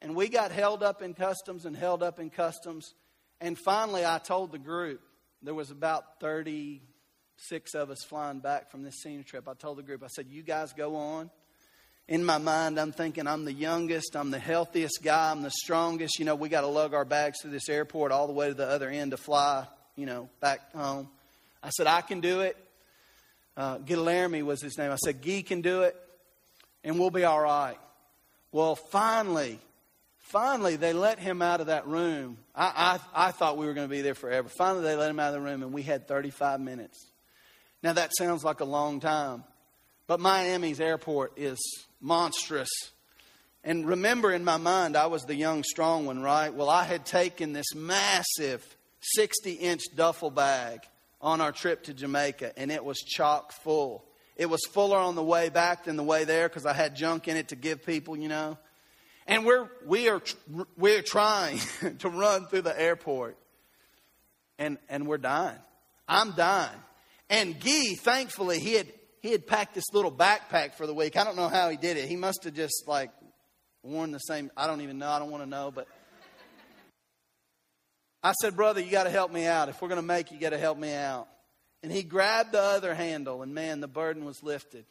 And 0.00 0.14
we 0.14 0.28
got 0.28 0.52
held 0.52 0.82
up 0.82 1.02
in 1.02 1.14
customs 1.14 1.64
and 1.64 1.76
held 1.76 2.02
up 2.02 2.18
in 2.18 2.30
customs. 2.30 2.94
And 3.40 3.56
finally, 3.58 4.04
I 4.04 4.18
told 4.18 4.52
the 4.52 4.58
group, 4.58 5.00
there 5.42 5.54
was 5.54 5.70
about 5.70 6.20
36 6.20 7.74
of 7.74 7.90
us 7.90 8.04
flying 8.08 8.40
back 8.40 8.70
from 8.70 8.82
this 8.82 8.96
senior 9.02 9.22
trip. 9.22 9.48
I 9.48 9.54
told 9.54 9.78
the 9.78 9.82
group, 9.82 10.02
I 10.02 10.08
said, 10.08 10.26
You 10.28 10.42
guys 10.42 10.72
go 10.72 10.96
on. 10.96 11.30
In 12.08 12.24
my 12.24 12.38
mind, 12.38 12.80
I'm 12.80 12.90
thinking 12.90 13.26
I'm 13.26 13.44
the 13.44 13.52
youngest, 13.52 14.16
I'm 14.16 14.30
the 14.30 14.38
healthiest 14.38 15.00
guy, 15.02 15.30
I'm 15.30 15.42
the 15.42 15.50
strongest. 15.50 16.18
You 16.18 16.24
know, 16.24 16.34
we 16.34 16.48
got 16.48 16.62
to 16.62 16.66
lug 16.66 16.94
our 16.94 17.04
bags 17.04 17.40
to 17.40 17.48
this 17.48 17.68
airport 17.68 18.12
all 18.12 18.26
the 18.26 18.32
way 18.32 18.48
to 18.48 18.54
the 18.54 18.66
other 18.66 18.88
end 18.88 19.10
to 19.10 19.18
fly, 19.18 19.66
you 19.94 20.06
know, 20.06 20.30
back 20.40 20.72
home. 20.72 21.08
I 21.62 21.68
said, 21.70 21.86
I 21.86 22.00
can 22.00 22.20
do 22.20 22.40
it. 22.40 22.56
Uh, 23.56 23.78
Guilherme 23.78 24.42
was 24.42 24.62
his 24.62 24.78
name. 24.78 24.90
I 24.90 24.96
said, 24.96 25.20
Guy 25.22 25.42
can 25.42 25.60
do 25.60 25.82
it 25.82 25.96
and 26.84 26.98
we'll 26.98 27.10
be 27.10 27.24
all 27.24 27.40
right. 27.40 27.76
Well, 28.52 28.76
finally, 28.76 29.58
finally, 30.18 30.76
they 30.76 30.92
let 30.92 31.18
him 31.18 31.42
out 31.42 31.60
of 31.60 31.66
that 31.66 31.86
room. 31.86 32.38
I, 32.54 32.98
I, 33.14 33.28
I 33.28 33.30
thought 33.30 33.56
we 33.56 33.66
were 33.66 33.74
going 33.74 33.88
to 33.88 33.94
be 33.94 34.00
there 34.00 34.14
forever. 34.14 34.48
Finally, 34.48 34.84
they 34.84 34.96
let 34.96 35.10
him 35.10 35.20
out 35.20 35.28
of 35.28 35.34
the 35.34 35.40
room, 35.40 35.62
and 35.62 35.72
we 35.72 35.82
had 35.82 36.08
35 36.08 36.60
minutes. 36.60 37.06
Now, 37.82 37.92
that 37.92 38.10
sounds 38.16 38.44
like 38.44 38.60
a 38.60 38.64
long 38.64 39.00
time, 39.00 39.44
but 40.06 40.20
Miami's 40.20 40.80
airport 40.80 41.32
is 41.36 41.58
monstrous. 42.00 42.70
And 43.62 43.86
remember, 43.86 44.32
in 44.32 44.44
my 44.44 44.56
mind, 44.56 44.96
I 44.96 45.06
was 45.06 45.24
the 45.24 45.34
young, 45.34 45.62
strong 45.62 46.06
one, 46.06 46.22
right? 46.22 46.52
Well, 46.52 46.70
I 46.70 46.84
had 46.84 47.04
taken 47.04 47.52
this 47.52 47.74
massive 47.74 48.64
60 49.00 49.52
inch 49.52 49.82
duffel 49.94 50.30
bag 50.30 50.80
on 51.20 51.40
our 51.40 51.52
trip 51.52 51.84
to 51.84 51.94
Jamaica, 51.94 52.52
and 52.56 52.70
it 52.70 52.84
was 52.84 52.98
chock 52.98 53.52
full. 53.52 54.04
It 54.38 54.48
was 54.48 54.60
fuller 54.70 54.96
on 54.96 55.16
the 55.16 55.22
way 55.22 55.48
back 55.48 55.84
than 55.84 55.96
the 55.96 56.04
way 56.04 56.24
there 56.24 56.48
because 56.48 56.64
I 56.64 56.72
had 56.72 56.94
junk 56.94 57.26
in 57.26 57.36
it 57.36 57.48
to 57.48 57.56
give 57.56 57.84
people, 57.84 58.16
you 58.16 58.28
know. 58.28 58.56
And 59.26 59.44
we're, 59.44 59.68
we 59.84 60.08
are, 60.08 60.22
we're 60.76 61.02
trying 61.02 61.58
to 61.98 62.08
run 62.08 62.46
through 62.46 62.62
the 62.62 62.80
airport. 62.80 63.36
And, 64.58 64.78
and 64.88 65.06
we're 65.06 65.18
dying. 65.18 65.58
I'm 66.08 66.32
dying. 66.32 66.78
And 67.28 67.60
Guy, 67.60 67.94
thankfully, 68.00 68.60
he 68.60 68.74
had, 68.74 68.86
he 69.20 69.32
had 69.32 69.46
packed 69.46 69.74
this 69.74 69.84
little 69.92 70.10
backpack 70.10 70.74
for 70.74 70.86
the 70.86 70.94
week. 70.94 71.16
I 71.16 71.24
don't 71.24 71.36
know 71.36 71.48
how 71.48 71.68
he 71.68 71.76
did 71.76 71.96
it. 71.96 72.08
He 72.08 72.16
must 72.16 72.44
have 72.44 72.54
just 72.54 72.84
like 72.86 73.10
worn 73.82 74.12
the 74.12 74.18
same. 74.18 74.50
I 74.56 74.66
don't 74.66 74.80
even 74.80 74.98
know. 74.98 75.10
I 75.10 75.18
don't 75.18 75.30
want 75.30 75.42
to 75.42 75.50
know. 75.50 75.72
But 75.72 75.88
I 78.22 78.32
said, 78.40 78.56
Brother, 78.56 78.80
you 78.80 78.90
got 78.90 79.04
to 79.04 79.10
help 79.10 79.32
me 79.32 79.46
out. 79.46 79.68
If 79.68 79.82
we're 79.82 79.88
going 79.88 80.00
to 80.00 80.06
make 80.06 80.30
you 80.30 80.40
got 80.40 80.50
to 80.50 80.58
help 80.58 80.78
me 80.78 80.94
out. 80.94 81.28
And 81.82 81.92
he 81.92 82.02
grabbed 82.02 82.52
the 82.52 82.60
other 82.60 82.94
handle, 82.94 83.42
and 83.42 83.54
man, 83.54 83.80
the 83.80 83.88
burden 83.88 84.24
was 84.24 84.42
lifted. 84.42 84.84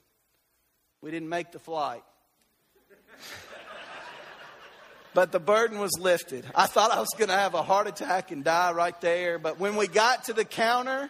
We 1.01 1.11
didn't 1.11 1.29
make 1.29 1.51
the 1.51 1.59
flight. 1.59 2.03
but 5.13 5.31
the 5.31 5.39
burden 5.39 5.79
was 5.79 5.91
lifted. 5.99 6.45
I 6.55 6.67
thought 6.67 6.91
I 6.91 6.99
was 6.99 7.13
going 7.17 7.29
to 7.29 7.35
have 7.35 7.53
a 7.53 7.61
heart 7.61 7.87
attack 7.87 8.31
and 8.31 8.43
die 8.43 8.71
right 8.71 8.99
there. 9.01 9.37
But 9.37 9.59
when 9.59 9.75
we 9.75 9.87
got 9.87 10.25
to 10.25 10.33
the 10.33 10.45
counter, 10.45 11.09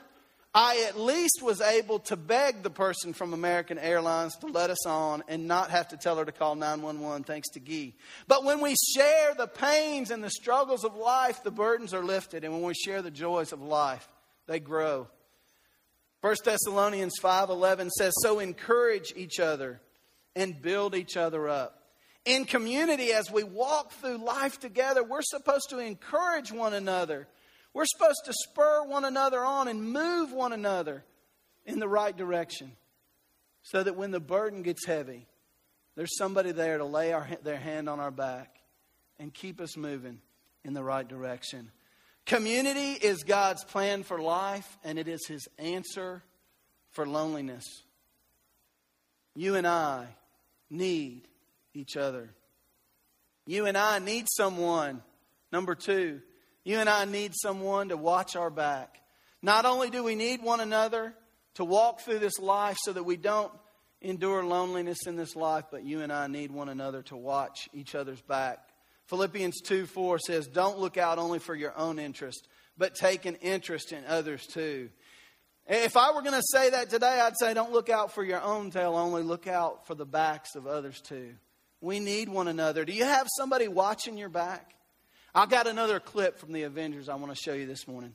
I 0.53 0.85
at 0.87 0.99
least 0.99 1.41
was 1.43 1.61
able 1.61 1.99
to 1.99 2.15
beg 2.15 2.63
the 2.63 2.71
person 2.71 3.13
from 3.13 3.33
American 3.33 3.77
Airlines 3.77 4.35
to 4.37 4.47
let 4.47 4.71
us 4.71 4.87
on 4.87 5.23
and 5.27 5.47
not 5.47 5.69
have 5.69 5.89
to 5.89 5.97
tell 5.97 6.17
her 6.17 6.25
to 6.25 6.31
call 6.31 6.55
911 6.55 7.25
thanks 7.25 7.49
to 7.49 7.59
Guy. 7.59 7.93
But 8.27 8.43
when 8.43 8.61
we 8.61 8.73
share 8.95 9.35
the 9.35 9.45
pains 9.45 10.09
and 10.09 10.23
the 10.23 10.31
struggles 10.31 10.83
of 10.83 10.95
life, 10.95 11.43
the 11.43 11.51
burdens 11.51 11.93
are 11.93 12.03
lifted. 12.03 12.43
And 12.43 12.53
when 12.53 12.63
we 12.63 12.73
share 12.73 13.03
the 13.03 13.11
joys 13.11 13.53
of 13.53 13.61
life, 13.61 14.07
they 14.47 14.59
grow. 14.59 15.07
1 16.27 16.35
Thessalonians 16.43 17.17
5:11 17.21 17.89
says, 17.89 18.13
"So 18.21 18.39
encourage 18.39 19.13
each 19.15 19.39
other 19.39 19.79
and 20.35 20.61
build 20.61 20.93
each 20.93 21.15
other 21.15 21.47
up." 21.47 21.93
In 22.25 22.43
community 22.43 23.13
as 23.13 23.31
we 23.31 23.45
walk 23.45 23.93
through 23.93 24.17
life 24.17 24.59
together, 24.59 25.05
we're 25.05 25.21
supposed 25.21 25.69
to 25.69 25.79
encourage 25.79 26.51
one 26.51 26.73
another. 26.73 27.29
We're 27.71 27.85
supposed 27.85 28.25
to 28.25 28.33
spur 28.33 28.83
one 28.83 29.05
another 29.05 29.45
on 29.45 29.69
and 29.69 29.93
move 29.93 30.33
one 30.33 30.51
another 30.51 31.05
in 31.65 31.79
the 31.79 31.87
right 31.87 32.15
direction 32.15 32.75
so 33.61 33.81
that 33.81 33.95
when 33.95 34.11
the 34.11 34.19
burden 34.19 34.63
gets 34.63 34.85
heavy, 34.85 35.29
there's 35.95 36.17
somebody 36.17 36.51
there 36.51 36.77
to 36.77 36.83
lay 36.83 37.13
our, 37.13 37.25
their 37.41 37.55
hand 37.55 37.87
on 37.87 38.01
our 38.01 38.11
back 38.11 38.59
and 39.17 39.33
keep 39.33 39.61
us 39.61 39.77
moving 39.77 40.21
in 40.65 40.73
the 40.73 40.83
right 40.83 41.07
direction. 41.07 41.71
Community 42.27 42.91
is 42.91 43.23
God's 43.23 43.63
plan 43.63 44.03
for 44.03 44.19
life, 44.19 44.77
and 44.83 44.99
it 44.99 45.07
is 45.07 45.25
His 45.27 45.47
answer 45.57 46.21
for 46.91 47.07
loneliness. 47.07 47.63
You 49.33 49.55
and 49.55 49.65
I 49.65 50.07
need 50.69 51.29
each 51.73 51.95
other. 51.95 52.31
You 53.45 53.65
and 53.65 53.77
I 53.77 53.99
need 53.99 54.25
someone, 54.29 55.01
number 55.53 55.73
two, 55.73 56.19
you 56.65 56.79
and 56.79 56.89
I 56.89 57.05
need 57.05 57.31
someone 57.33 57.89
to 57.89 57.97
watch 57.97 58.35
our 58.35 58.49
back. 58.49 58.99
Not 59.41 59.63
only 59.63 59.89
do 59.89 60.03
we 60.03 60.15
need 60.15 60.43
one 60.43 60.59
another 60.59 61.13
to 61.53 61.63
walk 61.63 62.01
through 62.01 62.19
this 62.19 62.39
life 62.39 62.75
so 62.81 62.91
that 62.91 63.03
we 63.03 63.15
don't 63.15 63.53
endure 64.01 64.43
loneliness 64.43 65.07
in 65.07 65.15
this 65.15 65.37
life, 65.37 65.63
but 65.71 65.85
you 65.85 66.01
and 66.01 66.11
I 66.11 66.27
need 66.27 66.51
one 66.51 66.67
another 66.67 67.03
to 67.03 67.15
watch 67.15 67.69
each 67.73 67.95
other's 67.95 68.21
back 68.21 68.67
Philippians 69.07 69.61
2 69.61 69.85
4 69.85 70.19
says, 70.19 70.47
Don't 70.47 70.79
look 70.79 70.97
out 70.97 71.17
only 71.17 71.39
for 71.39 71.55
your 71.55 71.77
own 71.77 71.99
interest, 71.99 72.47
but 72.77 72.95
take 72.95 73.25
an 73.25 73.35
interest 73.35 73.91
in 73.91 74.03
others 74.05 74.45
too. 74.45 74.89
If 75.65 75.97
I 75.97 76.11
were 76.11 76.21
going 76.21 76.39
to 76.39 76.47
say 76.51 76.69
that 76.69 76.89
today, 76.89 77.19
I'd 77.19 77.37
say, 77.37 77.53
Don't 77.53 77.71
look 77.71 77.89
out 77.89 78.13
for 78.13 78.23
your 78.23 78.41
own 78.41 78.71
tail 78.71 78.95
only, 78.95 79.23
look 79.23 79.47
out 79.47 79.87
for 79.87 79.95
the 79.95 80.05
backs 80.05 80.55
of 80.55 80.67
others 80.67 81.01
too. 81.01 81.33
We 81.81 81.99
need 81.99 82.29
one 82.29 82.47
another. 82.47 82.85
Do 82.85 82.93
you 82.93 83.05
have 83.05 83.27
somebody 83.37 83.67
watching 83.67 84.17
your 84.17 84.29
back? 84.29 84.73
I've 85.33 85.49
got 85.49 85.67
another 85.67 85.99
clip 85.99 86.39
from 86.39 86.51
the 86.51 86.63
Avengers 86.63 87.09
I 87.09 87.15
want 87.15 87.33
to 87.33 87.39
show 87.39 87.53
you 87.53 87.67
this 87.67 87.87
morning. 87.87 88.13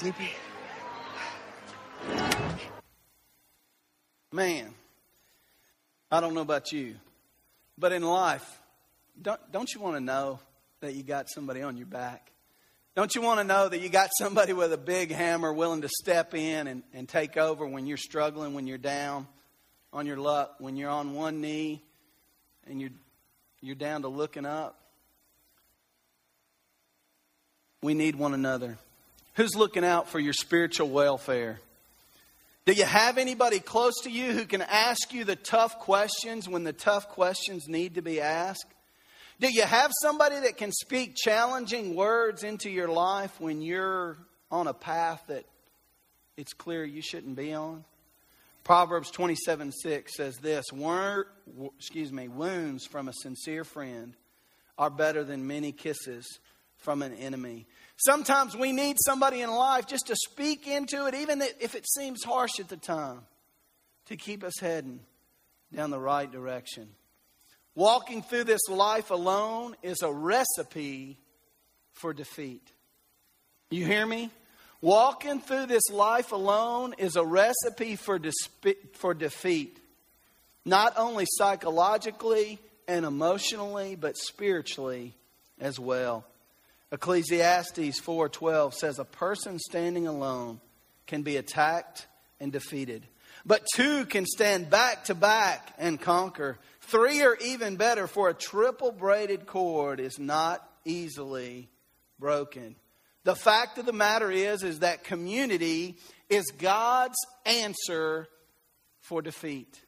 Sleepy? 0.00 0.30
Man, 4.32 4.72
I 6.10 6.20
don't 6.22 6.32
know 6.32 6.40
about 6.40 6.72
you, 6.72 6.94
but 7.76 7.92
in 7.92 8.02
life, 8.02 8.62
don't, 9.20 9.38
don't 9.52 9.70
you 9.74 9.80
want 9.82 9.96
to 9.96 10.00
know 10.00 10.40
that 10.80 10.94
you 10.94 11.02
got 11.02 11.28
somebody 11.28 11.60
on 11.60 11.76
your 11.76 11.84
back? 11.84 12.32
Don't 12.96 13.14
you 13.14 13.20
want 13.20 13.40
to 13.40 13.44
know 13.44 13.68
that 13.68 13.82
you 13.82 13.90
got 13.90 14.08
somebody 14.18 14.54
with 14.54 14.72
a 14.72 14.78
big 14.78 15.12
hammer 15.12 15.52
willing 15.52 15.82
to 15.82 15.88
step 15.90 16.32
in 16.32 16.66
and, 16.66 16.82
and 16.94 17.06
take 17.06 17.36
over 17.36 17.66
when 17.66 17.86
you're 17.86 17.98
struggling, 17.98 18.54
when 18.54 18.66
you're 18.66 18.78
down 18.78 19.26
on 19.92 20.06
your 20.06 20.16
luck, 20.16 20.54
when 20.60 20.76
you're 20.76 20.88
on 20.88 21.12
one 21.12 21.42
knee 21.42 21.84
and 22.66 22.80
you're, 22.80 22.90
you're 23.60 23.74
down 23.74 24.00
to 24.00 24.08
looking 24.08 24.46
up? 24.46 24.80
We 27.82 27.92
need 27.92 28.16
one 28.16 28.32
another. 28.32 28.78
Who's 29.40 29.56
looking 29.56 29.86
out 29.86 30.06
for 30.06 30.20
your 30.20 30.34
spiritual 30.34 30.90
welfare? 30.90 31.60
Do 32.66 32.74
you 32.74 32.84
have 32.84 33.16
anybody 33.16 33.58
close 33.58 33.94
to 34.02 34.10
you 34.10 34.32
who 34.32 34.44
can 34.44 34.60
ask 34.60 35.14
you 35.14 35.24
the 35.24 35.34
tough 35.34 35.78
questions 35.78 36.46
when 36.46 36.62
the 36.62 36.74
tough 36.74 37.08
questions 37.08 37.66
need 37.66 37.94
to 37.94 38.02
be 38.02 38.20
asked? 38.20 38.66
Do 39.40 39.50
you 39.50 39.62
have 39.62 39.92
somebody 40.02 40.40
that 40.40 40.58
can 40.58 40.70
speak 40.72 41.14
challenging 41.16 41.94
words 41.94 42.44
into 42.44 42.68
your 42.68 42.88
life 42.88 43.40
when 43.40 43.62
you're 43.62 44.18
on 44.50 44.66
a 44.66 44.74
path 44.74 45.22
that 45.28 45.46
it's 46.36 46.52
clear 46.52 46.84
you 46.84 47.00
shouldn't 47.00 47.34
be 47.34 47.54
on? 47.54 47.86
Proverbs 48.62 49.10
27 49.10 49.72
6 49.72 50.16
says 50.18 50.36
this 50.36 50.66
excuse 51.78 52.12
me, 52.12 52.28
wounds 52.28 52.84
from 52.84 53.08
a 53.08 53.14
sincere 53.14 53.64
friend 53.64 54.12
are 54.76 54.90
better 54.90 55.24
than 55.24 55.46
many 55.46 55.72
kisses 55.72 56.26
from 56.76 57.02
an 57.02 57.14
enemy. 57.14 57.66
Sometimes 58.06 58.56
we 58.56 58.72
need 58.72 58.96
somebody 59.04 59.42
in 59.42 59.50
life 59.50 59.86
just 59.86 60.06
to 60.06 60.16
speak 60.16 60.66
into 60.66 61.06
it, 61.06 61.14
even 61.14 61.42
if 61.60 61.74
it 61.74 61.86
seems 61.86 62.24
harsh 62.24 62.58
at 62.58 62.68
the 62.68 62.78
time, 62.78 63.20
to 64.06 64.16
keep 64.16 64.42
us 64.42 64.58
heading 64.58 65.00
down 65.74 65.90
the 65.90 66.00
right 66.00 66.30
direction. 66.30 66.88
Walking 67.74 68.22
through 68.22 68.44
this 68.44 68.68
life 68.70 69.10
alone 69.10 69.76
is 69.82 70.00
a 70.02 70.10
recipe 70.10 71.18
for 71.92 72.14
defeat. 72.14 72.72
You 73.70 73.84
hear 73.84 74.06
me? 74.06 74.30
Walking 74.80 75.40
through 75.40 75.66
this 75.66 75.90
life 75.92 76.32
alone 76.32 76.94
is 76.96 77.16
a 77.16 77.24
recipe 77.24 77.96
for, 77.96 78.18
disp- 78.18 78.66
for 78.94 79.12
defeat, 79.12 79.78
not 80.64 80.94
only 80.96 81.26
psychologically 81.28 82.58
and 82.88 83.04
emotionally, 83.04 83.94
but 83.94 84.16
spiritually 84.16 85.14
as 85.60 85.78
well. 85.78 86.24
Ecclesiastes 86.92 88.00
4:12 88.00 88.74
says 88.74 88.98
a 88.98 89.04
person 89.04 89.58
standing 89.58 90.06
alone 90.06 90.60
can 91.06 91.22
be 91.22 91.36
attacked 91.36 92.06
and 92.40 92.52
defeated, 92.52 93.06
but 93.46 93.66
two 93.74 94.04
can 94.06 94.26
stand 94.26 94.70
back 94.70 95.04
to 95.04 95.14
back 95.14 95.74
and 95.78 96.00
conquer. 96.00 96.58
Three 96.80 97.22
are 97.22 97.36
even 97.36 97.76
better 97.76 98.06
for 98.06 98.28
a 98.28 98.34
triple 98.34 98.90
braided 98.90 99.46
cord 99.46 100.00
is 100.00 100.18
not 100.18 100.66
easily 100.84 101.68
broken. 102.18 102.76
The 103.24 103.36
fact 103.36 103.78
of 103.78 103.86
the 103.86 103.92
matter 103.92 104.30
is 104.30 104.62
is 104.62 104.80
that 104.80 105.04
community 105.04 105.96
is 106.28 106.46
God's 106.58 107.18
answer 107.44 108.28
for 109.00 109.22
defeat. 109.22 109.80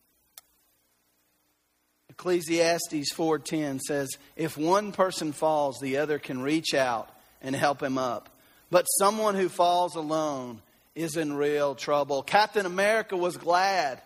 Ecclesiastes 2.12 3.12
4:10 3.12 3.80
says, 3.80 4.10
"If 4.36 4.56
one 4.56 4.92
person 4.92 5.32
falls, 5.32 5.78
the 5.80 5.96
other 5.96 6.18
can 6.18 6.42
reach 6.42 6.74
out 6.74 7.08
and 7.40 7.56
help 7.56 7.82
him 7.82 7.98
up. 7.98 8.28
But 8.70 8.84
someone 8.84 9.34
who 9.34 9.48
falls 9.48 9.96
alone 9.96 10.62
is 10.94 11.16
in 11.16 11.34
real 11.34 11.74
trouble. 11.74 12.22
Captain 12.22 12.66
America 12.66 13.16
was 13.16 13.36
glad 13.36 14.00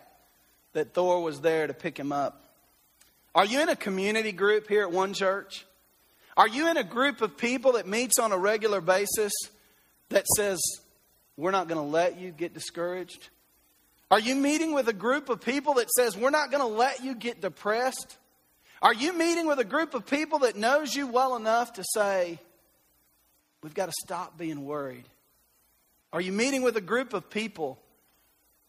that 0.73 0.93
Thor 0.93 1.21
was 1.21 1.41
there 1.41 1.67
to 1.67 1.73
pick 1.73 1.97
him 1.97 2.11
up. 2.11 2.43
Are 3.35 3.45
you 3.45 3.61
in 3.61 3.69
a 3.69 3.75
community 3.75 4.31
group 4.31 4.67
here 4.67 4.81
at 4.81 4.91
One 4.91 5.13
Church? 5.13 5.65
Are 6.35 6.47
you 6.47 6.69
in 6.69 6.77
a 6.77 6.83
group 6.83 7.21
of 7.21 7.37
people 7.37 7.73
that 7.73 7.87
meets 7.87 8.19
on 8.19 8.31
a 8.31 8.37
regular 8.37 8.81
basis 8.81 9.33
that 10.09 10.25
says, 10.35 10.59
we're 11.35 11.51
not 11.51 11.67
going 11.67 11.81
to 11.81 11.87
let 11.87 12.19
you 12.19 12.31
get 12.31 12.53
discouraged? 12.53 13.29
Are 14.09 14.19
you 14.19 14.35
meeting 14.35 14.73
with 14.73 14.87
a 14.87 14.93
group 14.93 15.29
of 15.29 15.41
people 15.41 15.75
that 15.75 15.89
says, 15.91 16.15
we're 16.15 16.29
not 16.29 16.49
going 16.49 16.61
to 16.61 16.67
let 16.67 17.03
you 17.03 17.13
get 17.13 17.41
depressed? 17.41 18.17
Are 18.81 18.93
you 18.93 19.11
meeting 19.11 19.47
with 19.47 19.59
a 19.59 19.65
group 19.65 19.93
of 19.93 20.05
people 20.05 20.39
that 20.39 20.55
knows 20.55 20.95
you 20.95 21.07
well 21.07 21.35
enough 21.35 21.73
to 21.73 21.83
say, 21.93 22.39
we've 23.61 23.73
got 23.73 23.87
to 23.87 23.93
stop 24.03 24.37
being 24.37 24.63
worried? 24.63 25.03
Are 26.13 26.21
you 26.21 26.31
meeting 26.31 26.61
with 26.61 26.77
a 26.77 26.81
group 26.81 27.13
of 27.13 27.29
people 27.29 27.79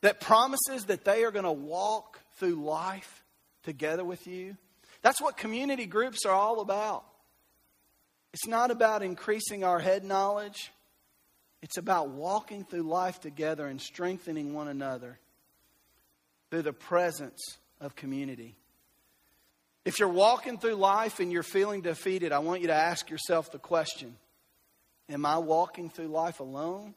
that 0.01 0.21
promises 0.21 0.87
that 0.87 1.05
they 1.05 1.25
are 1.25 1.31
going 1.31 1.45
to 1.45 1.53
walk 1.53 2.19
through 2.37 2.57
life 2.57 3.23
together 3.63 4.05
with 4.05 4.27
you? 4.27 4.57
That's 5.03 5.21
what 5.21 5.37
community 5.37 5.87
groups 5.87 6.27
are 6.27 6.35
all 6.35 6.61
about. 6.61 7.05
It's 8.33 8.49
not 8.49 8.73
about 8.73 9.05
increasing 9.05 9.63
our 9.63 9.79
head 9.79 10.05
knowledge. 10.05 10.73
It's 11.63 11.77
about 11.77 12.09
walking 12.09 12.65
through 12.65 12.83
life 12.83 13.21
together 13.21 13.67
and 13.67 13.81
strengthening 13.81 14.53
one 14.53 14.67
another 14.67 15.19
through 16.51 16.63
the 16.63 16.73
presence 16.73 17.41
of 17.81 17.95
community. 17.95 18.57
If 19.85 19.99
you're 19.99 20.09
walking 20.09 20.59
through 20.59 20.75
life 20.75 21.21
and 21.21 21.33
you're 21.33 21.43
feeling 21.43 21.81
defeated, 21.81 22.33
I 22.33 22.41
want 22.41 22.61
you 22.61 22.67
to 22.67 22.75
ask 22.75 23.09
yourself 23.11 23.51
the 23.53 23.59
question 23.59 24.17
Am 25.09 25.25
I 25.25 25.39
walking 25.39 25.89
through 25.89 26.09
life 26.09 26.41
alone? 26.41 26.95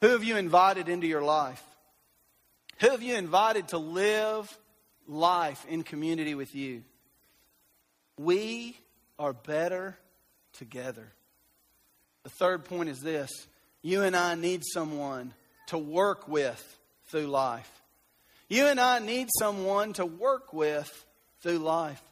Who 0.00 0.08
have 0.08 0.24
you 0.24 0.36
invited 0.36 0.88
into 0.88 1.06
your 1.06 1.22
life? 1.22 1.62
Who 2.80 2.90
have 2.90 3.02
you 3.02 3.16
invited 3.16 3.68
to 3.68 3.78
live 3.78 4.56
life 5.06 5.64
in 5.68 5.82
community 5.82 6.34
with 6.34 6.54
you? 6.54 6.82
We 8.18 8.76
are 9.18 9.32
better 9.32 9.96
together. 10.54 11.12
The 12.22 12.30
third 12.30 12.64
point 12.64 12.88
is 12.88 13.00
this 13.00 13.30
you 13.86 14.02
and 14.02 14.16
I 14.16 14.34
need 14.34 14.62
someone 14.74 15.32
to 15.68 15.78
work 15.78 16.26
with 16.26 16.60
through 17.06 17.28
life. 17.28 17.70
You 18.48 18.66
and 18.66 18.80
I 18.80 18.98
need 18.98 19.28
someone 19.38 19.92
to 19.92 20.04
work 20.04 20.52
with 20.52 20.90
through 21.40 21.60
life. 21.60 22.02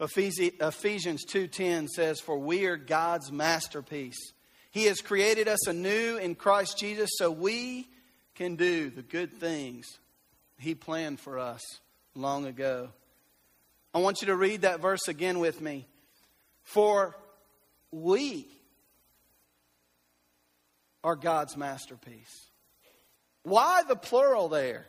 Ephesians 0.00 1.26
2:10 1.26 1.88
says 1.88 2.18
for 2.18 2.38
we 2.38 2.64
are 2.64 2.78
God's 2.78 3.30
masterpiece. 3.30 4.32
He 4.70 4.84
has 4.84 5.02
created 5.02 5.48
us 5.48 5.66
anew 5.66 6.16
in 6.16 6.34
Christ 6.34 6.78
Jesus 6.78 7.10
so 7.18 7.30
we 7.30 7.90
can 8.34 8.56
do 8.56 8.88
the 8.88 9.02
good 9.02 9.38
things 9.38 9.84
he 10.58 10.74
planned 10.74 11.20
for 11.20 11.38
us 11.38 11.60
long 12.14 12.46
ago. 12.46 12.88
I 13.92 13.98
want 13.98 14.22
you 14.22 14.28
to 14.28 14.34
read 14.34 14.62
that 14.62 14.80
verse 14.80 15.08
again 15.08 15.40
with 15.40 15.60
me. 15.60 15.86
For 16.62 17.14
we 17.90 18.48
are 21.04 21.16
God's 21.16 21.56
masterpiece. 21.56 22.46
Why 23.42 23.82
the 23.88 23.96
plural 23.96 24.48
there? 24.48 24.86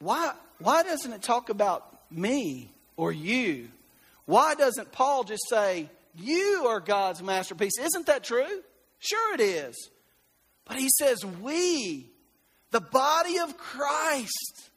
Why, 0.00 0.32
why 0.58 0.82
doesn't 0.82 1.12
it 1.12 1.22
talk 1.22 1.48
about 1.48 1.86
me 2.10 2.70
or 2.96 3.12
you? 3.12 3.68
Why 4.26 4.54
doesn't 4.54 4.92
Paul 4.92 5.24
just 5.24 5.48
say, 5.48 5.88
You 6.14 6.66
are 6.68 6.80
God's 6.80 7.22
masterpiece? 7.22 7.78
Isn't 7.80 8.06
that 8.06 8.24
true? 8.24 8.62
Sure, 8.98 9.34
it 9.34 9.40
is. 9.40 9.74
But 10.66 10.78
he 10.78 10.88
says, 10.98 11.24
We, 11.24 12.06
the 12.70 12.80
body 12.80 13.38
of 13.38 13.56
Christ, 13.56 14.70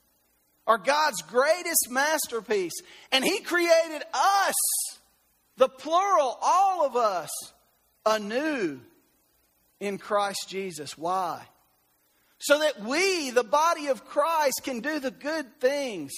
are 0.66 0.78
God's 0.78 1.22
greatest 1.24 1.88
masterpiece. 1.90 2.74
And 3.12 3.24
he 3.24 3.40
created 3.42 4.02
us, 4.14 4.56
the 5.58 5.70
plural, 5.70 6.38
all 6.42 6.86
of 6.86 6.96
us, 6.96 7.30
anew 8.06 8.80
in 9.80 9.98
Christ 9.98 10.48
Jesus. 10.48 10.98
Why? 10.98 11.42
So 12.40 12.60
that 12.60 12.82
we, 12.82 13.30
the 13.30 13.44
body 13.44 13.88
of 13.88 14.06
Christ, 14.06 14.62
can 14.64 14.80
do 14.80 15.00
the 15.00 15.12
good 15.12 15.60
things 15.60 16.12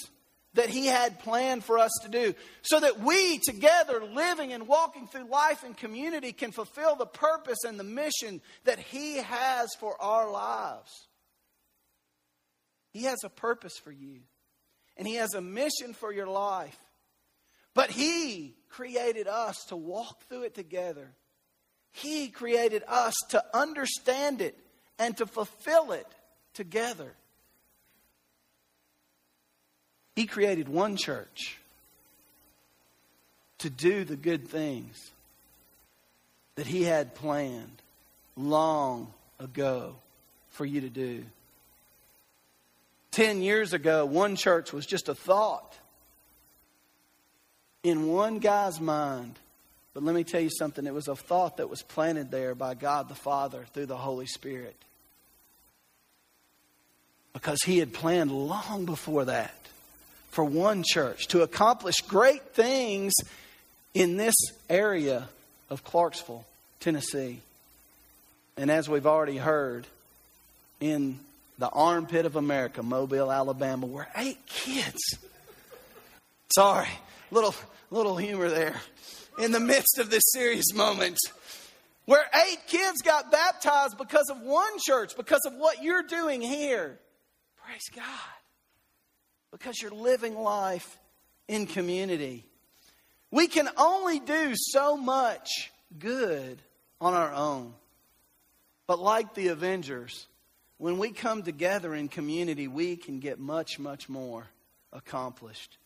that 0.54 0.68
He 0.68 0.86
had 0.86 1.20
planned 1.20 1.64
for 1.64 1.78
us 1.78 1.92
to 2.02 2.08
do. 2.08 2.34
So 2.62 2.80
that 2.80 3.00
we, 3.00 3.38
together, 3.38 4.04
living 4.04 4.52
and 4.52 4.66
walking 4.66 5.06
through 5.06 5.30
life 5.30 5.64
in 5.64 5.74
community, 5.74 6.32
can 6.32 6.50
fulfill 6.50 6.96
the 6.96 7.06
purpose 7.06 7.64
and 7.64 7.78
the 7.78 7.84
mission 7.84 8.40
that 8.64 8.78
He 8.78 9.18
has 9.18 9.68
for 9.78 10.00
our 10.02 10.30
lives. 10.30 10.90
He 12.90 13.04
has 13.04 13.22
a 13.24 13.28
purpose 13.28 13.76
for 13.78 13.92
you, 13.92 14.20
and 14.96 15.06
He 15.06 15.16
has 15.16 15.34
a 15.34 15.40
mission 15.40 15.92
for 15.92 16.12
your 16.12 16.26
life. 16.26 16.78
But 17.74 17.90
He 17.90 18.56
created 18.70 19.28
us 19.28 19.64
to 19.68 19.76
walk 19.76 20.22
through 20.28 20.44
it 20.44 20.54
together 20.54 21.14
he 21.96 22.28
created 22.28 22.82
us 22.86 23.14
to 23.30 23.42
understand 23.54 24.42
it 24.42 24.54
and 24.98 25.16
to 25.16 25.24
fulfill 25.24 25.92
it 25.92 26.06
together. 26.52 27.10
He 30.14 30.26
created 30.26 30.68
one 30.68 30.96
church 30.96 31.58
to 33.58 33.70
do 33.70 34.04
the 34.04 34.16
good 34.16 34.46
things 34.46 35.10
that 36.56 36.66
He 36.66 36.82
had 36.82 37.14
planned 37.14 37.80
long 38.36 39.12
ago 39.40 39.96
for 40.50 40.66
you 40.66 40.82
to 40.82 40.90
do. 40.90 41.24
Ten 43.10 43.40
years 43.40 43.72
ago, 43.72 44.04
one 44.04 44.36
church 44.36 44.70
was 44.70 44.84
just 44.84 45.08
a 45.08 45.14
thought 45.14 45.74
in 47.82 48.08
one 48.08 48.38
guy's 48.38 48.80
mind 48.82 49.38
but 49.96 50.04
let 50.04 50.14
me 50.14 50.24
tell 50.24 50.42
you 50.42 50.50
something. 50.50 50.86
It 50.86 50.92
was 50.92 51.08
a 51.08 51.16
thought 51.16 51.56
that 51.56 51.70
was 51.70 51.80
planted 51.80 52.30
there 52.30 52.54
by 52.54 52.74
God 52.74 53.08
the 53.08 53.14
Father 53.14 53.64
through 53.72 53.86
the 53.86 53.96
Holy 53.96 54.26
Spirit. 54.26 54.76
Because 57.32 57.62
He 57.64 57.78
had 57.78 57.94
planned 57.94 58.30
long 58.30 58.84
before 58.84 59.24
that 59.24 59.54
for 60.32 60.44
one 60.44 60.84
church 60.86 61.28
to 61.28 61.40
accomplish 61.40 62.02
great 62.02 62.42
things 62.52 63.14
in 63.94 64.18
this 64.18 64.34
area 64.68 65.30
of 65.70 65.82
Clarksville, 65.82 66.44
Tennessee. 66.78 67.40
And 68.58 68.70
as 68.70 68.90
we've 68.90 69.06
already 69.06 69.38
heard, 69.38 69.86
in 70.78 71.18
the 71.58 71.70
armpit 71.70 72.26
of 72.26 72.36
America, 72.36 72.82
Mobile, 72.82 73.32
Alabama, 73.32 73.86
where 73.86 74.10
eight 74.14 74.44
kids. 74.44 75.16
Sorry, 76.54 76.90
little 77.30 77.54
little 77.90 78.18
humor 78.18 78.50
there 78.50 78.76
in 79.38 79.52
the 79.52 79.60
midst 79.60 79.98
of 79.98 80.10
this 80.10 80.22
serious 80.32 80.72
moment 80.74 81.18
where 82.06 82.24
eight 82.48 82.60
kids 82.68 83.02
got 83.02 83.30
baptized 83.30 83.98
because 83.98 84.30
of 84.30 84.40
one 84.40 84.78
church, 84.84 85.16
because 85.16 85.44
of 85.44 85.54
what 85.54 85.82
you're 85.82 86.04
doing 86.04 86.40
here. 86.40 86.98
Praise 87.64 87.88
God. 87.94 88.04
Because 89.50 89.80
you're 89.82 89.90
living 89.90 90.36
life 90.36 90.98
in 91.48 91.66
community. 91.66 92.44
We 93.30 93.48
can 93.48 93.68
only 93.76 94.20
do 94.20 94.52
so 94.54 94.96
much 94.96 95.72
good 95.98 96.62
on 97.00 97.12
our 97.12 97.32
own. 97.32 97.74
But 98.86 99.00
like 99.00 99.34
the 99.34 99.48
Avengers, 99.48 100.26
when 100.78 100.98
we 100.98 101.10
come 101.10 101.42
together 101.42 101.94
in 101.94 102.08
community, 102.08 102.68
we 102.68 102.96
can 102.96 103.18
get 103.18 103.40
much, 103.40 103.78
much 103.80 104.08
more 104.08 104.46
accomplished. 104.92 105.76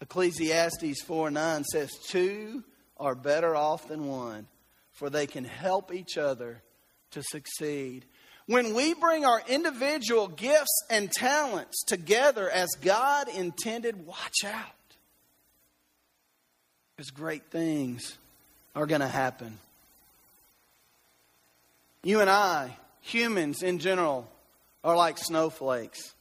Ecclesiastes 0.00 1.02
4 1.02 1.30
9 1.30 1.64
says, 1.64 1.92
Two 2.08 2.64
are 3.02 3.16
better 3.16 3.56
off 3.56 3.88
than 3.88 4.06
one, 4.06 4.46
for 4.92 5.10
they 5.10 5.26
can 5.26 5.44
help 5.44 5.92
each 5.92 6.16
other 6.16 6.62
to 7.10 7.22
succeed. 7.22 8.04
When 8.46 8.74
we 8.74 8.94
bring 8.94 9.24
our 9.24 9.42
individual 9.48 10.28
gifts 10.28 10.84
and 10.88 11.10
talents 11.10 11.82
together 11.86 12.48
as 12.48 12.68
God 12.80 13.28
intended, 13.28 14.06
watch 14.06 14.44
out. 14.44 14.54
Because 16.96 17.10
great 17.10 17.50
things 17.50 18.16
are 18.76 18.86
going 18.86 19.00
to 19.00 19.08
happen. 19.08 19.58
You 22.04 22.20
and 22.20 22.30
I, 22.30 22.76
humans 23.00 23.62
in 23.62 23.80
general, 23.80 24.30
are 24.84 24.96
like 24.96 25.18
snowflakes. 25.18 26.14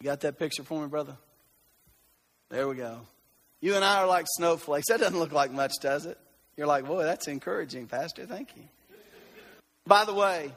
You 0.00 0.06
got 0.06 0.20
that 0.20 0.38
picture 0.38 0.62
for 0.62 0.80
me, 0.80 0.86
brother? 0.86 1.16
There 2.48 2.68
we 2.68 2.76
go. 2.76 3.00
You 3.64 3.76
and 3.76 3.82
I 3.82 4.02
are 4.02 4.06
like 4.06 4.26
snowflakes. 4.28 4.88
That 4.90 5.00
doesn't 5.00 5.18
look 5.18 5.32
like 5.32 5.50
much, 5.50 5.72
does 5.80 6.04
it? 6.04 6.18
You're 6.54 6.66
like, 6.66 6.84
boy, 6.84 7.04
that's 7.04 7.28
encouraging, 7.28 7.86
Pastor. 7.86 8.26
Thank 8.26 8.54
you. 8.56 8.64
By 9.86 10.04
the 10.04 10.12
way, 10.12 10.52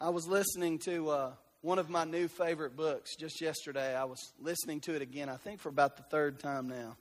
I 0.00 0.08
was 0.08 0.26
listening 0.26 0.80
to 0.80 1.10
uh, 1.10 1.30
one 1.60 1.78
of 1.78 1.88
my 1.88 2.02
new 2.02 2.26
favorite 2.26 2.74
books 2.76 3.14
just 3.14 3.40
yesterday. 3.40 3.94
I 3.94 4.02
was 4.02 4.32
listening 4.42 4.80
to 4.80 4.96
it 4.96 5.00
again, 5.00 5.28
I 5.28 5.36
think 5.36 5.60
for 5.60 5.68
about 5.68 5.96
the 5.96 6.02
third 6.02 6.40
time 6.40 6.66
now. 6.66 6.96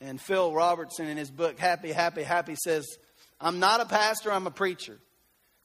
And 0.00 0.20
Phil 0.20 0.52
Robertson, 0.52 1.06
in 1.06 1.16
his 1.16 1.30
book 1.30 1.60
Happy, 1.60 1.92
Happy, 1.92 2.24
Happy, 2.24 2.56
says, 2.56 2.88
I'm 3.40 3.60
not 3.60 3.80
a 3.80 3.86
pastor, 3.86 4.32
I'm 4.32 4.48
a 4.48 4.50
preacher. 4.50 4.98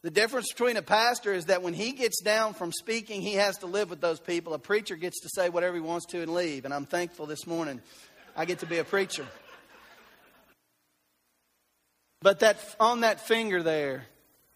The 0.03 0.11
difference 0.11 0.51
between 0.51 0.77
a 0.77 0.81
pastor 0.83 1.33
is 1.33 1.45
that 1.45 1.61
when 1.61 1.73
he 1.73 1.91
gets 1.91 2.21
down 2.21 2.53
from 2.53 2.71
speaking, 2.71 3.21
he 3.21 3.33
has 3.33 3.57
to 3.59 3.67
live 3.67 3.89
with 3.89 4.01
those 4.01 4.19
people. 4.19 4.53
A 4.55 4.59
preacher 4.59 4.95
gets 4.95 5.21
to 5.21 5.29
say 5.29 5.49
whatever 5.49 5.75
he 5.75 5.81
wants 5.81 6.07
to 6.07 6.21
and 6.21 6.33
leave. 6.33 6.65
And 6.65 6.73
I'm 6.73 6.87
thankful 6.87 7.27
this 7.27 7.45
morning 7.45 7.81
I 8.41 8.45
get 8.45 8.57
to 8.61 8.65
be 8.65 8.79
a 8.79 8.83
preacher. 8.83 9.27
But 12.23 12.39
that 12.39 12.57
on 12.79 13.01
that 13.01 13.21
finger 13.27 13.61
there, 13.61 14.07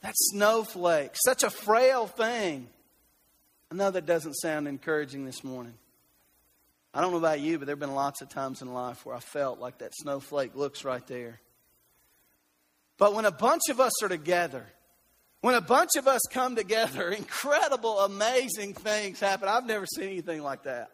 that 0.01 0.15
snowflake, 0.15 1.11
such 1.23 1.43
a 1.43 1.51
frail 1.51 2.07
thing. 2.07 2.67
I 3.71 3.75
know 3.75 3.91
that 3.91 4.07
doesn't 4.07 4.33
sound 4.33 4.67
encouraging 4.67 5.23
this 5.23 5.43
morning. 5.43 5.75
I 6.95 7.01
don't 7.01 7.11
know 7.11 7.19
about 7.19 7.41
you, 7.41 7.59
but 7.59 7.67
there 7.67 7.73
have 7.73 7.79
been 7.79 7.93
lots 7.93 8.23
of 8.23 8.29
times 8.29 8.63
in 8.63 8.73
life 8.73 9.05
where 9.05 9.15
I 9.15 9.19
felt 9.19 9.59
like 9.59 9.77
that 9.77 9.91
snowflake 9.93 10.55
looks 10.55 10.83
right 10.83 11.05
there. 11.05 11.39
But 12.97 13.13
when 13.13 13.25
a 13.25 13.31
bunch 13.31 13.69
of 13.69 13.79
us 13.79 14.01
are 14.01 14.09
together, 14.09 14.65
when 15.41 15.53
a 15.53 15.61
bunch 15.61 15.91
of 15.95 16.07
us 16.07 16.21
come 16.31 16.55
together, 16.55 17.09
incredible, 17.11 17.99
amazing 17.99 18.73
things 18.73 19.19
happen. 19.19 19.47
I've 19.47 19.67
never 19.67 19.85
seen 19.85 20.05
anything 20.05 20.41
like 20.41 20.63
that. 20.63 20.89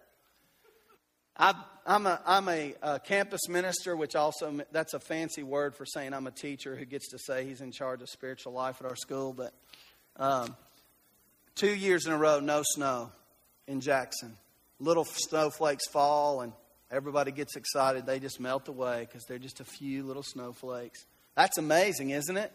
i 1.38 1.54
am 1.86 2.06
a, 2.06 2.22
I'm 2.26 2.48
a, 2.48 2.76
a, 2.82 3.00
campus 3.00 3.48
minister, 3.50 3.96
which 3.96 4.16
also, 4.16 4.60
that's 4.72 4.94
a 4.94 5.00
fancy 5.00 5.44
word 5.44 5.76
for 5.76 5.86
saying 5.86 6.14
I'm 6.14 6.28
a 6.28 6.32
teacher 6.32 6.76
who 6.76 6.86
gets 6.86 7.10
to 7.10 7.20
say 7.20 7.46
he's 7.46 7.62
in 7.62 7.72
charge 7.72 8.02
of 8.02 8.10
spiritual 8.10 8.54
life 8.54 8.78
at 8.80 8.88
our 8.88 8.96
school. 8.96 9.34
But 9.34 9.54
um, 10.18 10.56
two 11.56 11.74
years 11.74 12.06
in 12.06 12.14
a 12.14 12.18
row, 12.18 12.40
no 12.40 12.62
snow 12.64 13.12
in 13.68 13.82
Jackson 13.82 14.38
little 14.82 15.06
snowflakes 15.06 15.88
fall 15.88 16.42
and 16.42 16.52
everybody 16.90 17.32
gets 17.32 17.56
excited. 17.56 18.06
They 18.06 18.20
just 18.20 18.40
melt 18.40 18.68
away 18.68 19.08
because 19.08 19.24
they're 19.26 19.38
just 19.38 19.62
a 19.62 19.66
few 19.66 20.04
little 20.04 20.24
snowflakes. 20.24 21.06
That's 21.36 21.58
amazing, 21.58 22.10
isn't 22.10 22.36
it? 22.36 22.52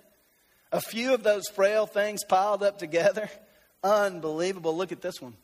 A 0.72 0.80
few 0.80 1.14
of 1.14 1.22
those 1.22 1.48
frail 1.48 1.86
things 1.86 2.24
piled 2.24 2.62
up 2.62 2.78
together. 2.78 3.30
Unbelievable. 3.84 4.76
Look 4.76 4.92
at 4.92 5.00
this 5.00 5.22
one. 5.22 5.34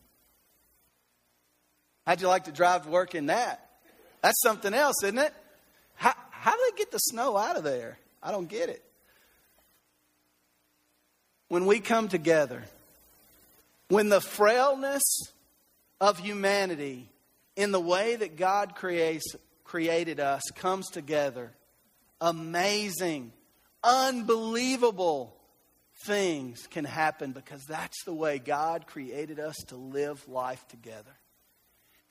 How'd 2.04 2.20
you 2.20 2.26
like 2.26 2.44
to 2.44 2.52
drive 2.52 2.84
to 2.84 2.90
work 2.90 3.14
in 3.14 3.26
that? 3.26 3.64
That's 4.22 4.40
something 4.40 4.72
else, 4.72 4.96
isn't 5.02 5.18
it? 5.18 5.34
How, 5.94 6.14
how 6.30 6.52
do 6.52 6.70
they 6.70 6.78
get 6.78 6.90
the 6.90 6.98
snow 6.98 7.36
out 7.36 7.56
of 7.56 7.64
there? 7.64 7.98
I 8.22 8.30
don't 8.30 8.48
get 8.48 8.68
it. 8.68 8.82
When 11.48 11.66
we 11.66 11.80
come 11.80 12.08
together, 12.08 12.62
when 13.88 14.08
the 14.08 14.20
frailness 14.20 15.02
of 16.00 16.18
humanity 16.18 17.08
in 17.56 17.72
the 17.72 17.80
way 17.80 18.16
that 18.16 18.36
God 18.36 18.74
creates, 18.74 19.24
created 19.64 20.18
us 20.18 20.42
comes 20.54 20.88
together. 20.88 21.52
Amazing, 22.20 23.32
unbelievable 23.82 25.36
things 26.04 26.66
can 26.68 26.84
happen 26.84 27.32
because 27.32 27.64
that's 27.64 28.04
the 28.04 28.14
way 28.14 28.38
God 28.38 28.86
created 28.86 29.38
us 29.38 29.56
to 29.68 29.76
live 29.76 30.26
life 30.28 30.66
together. 30.68 31.12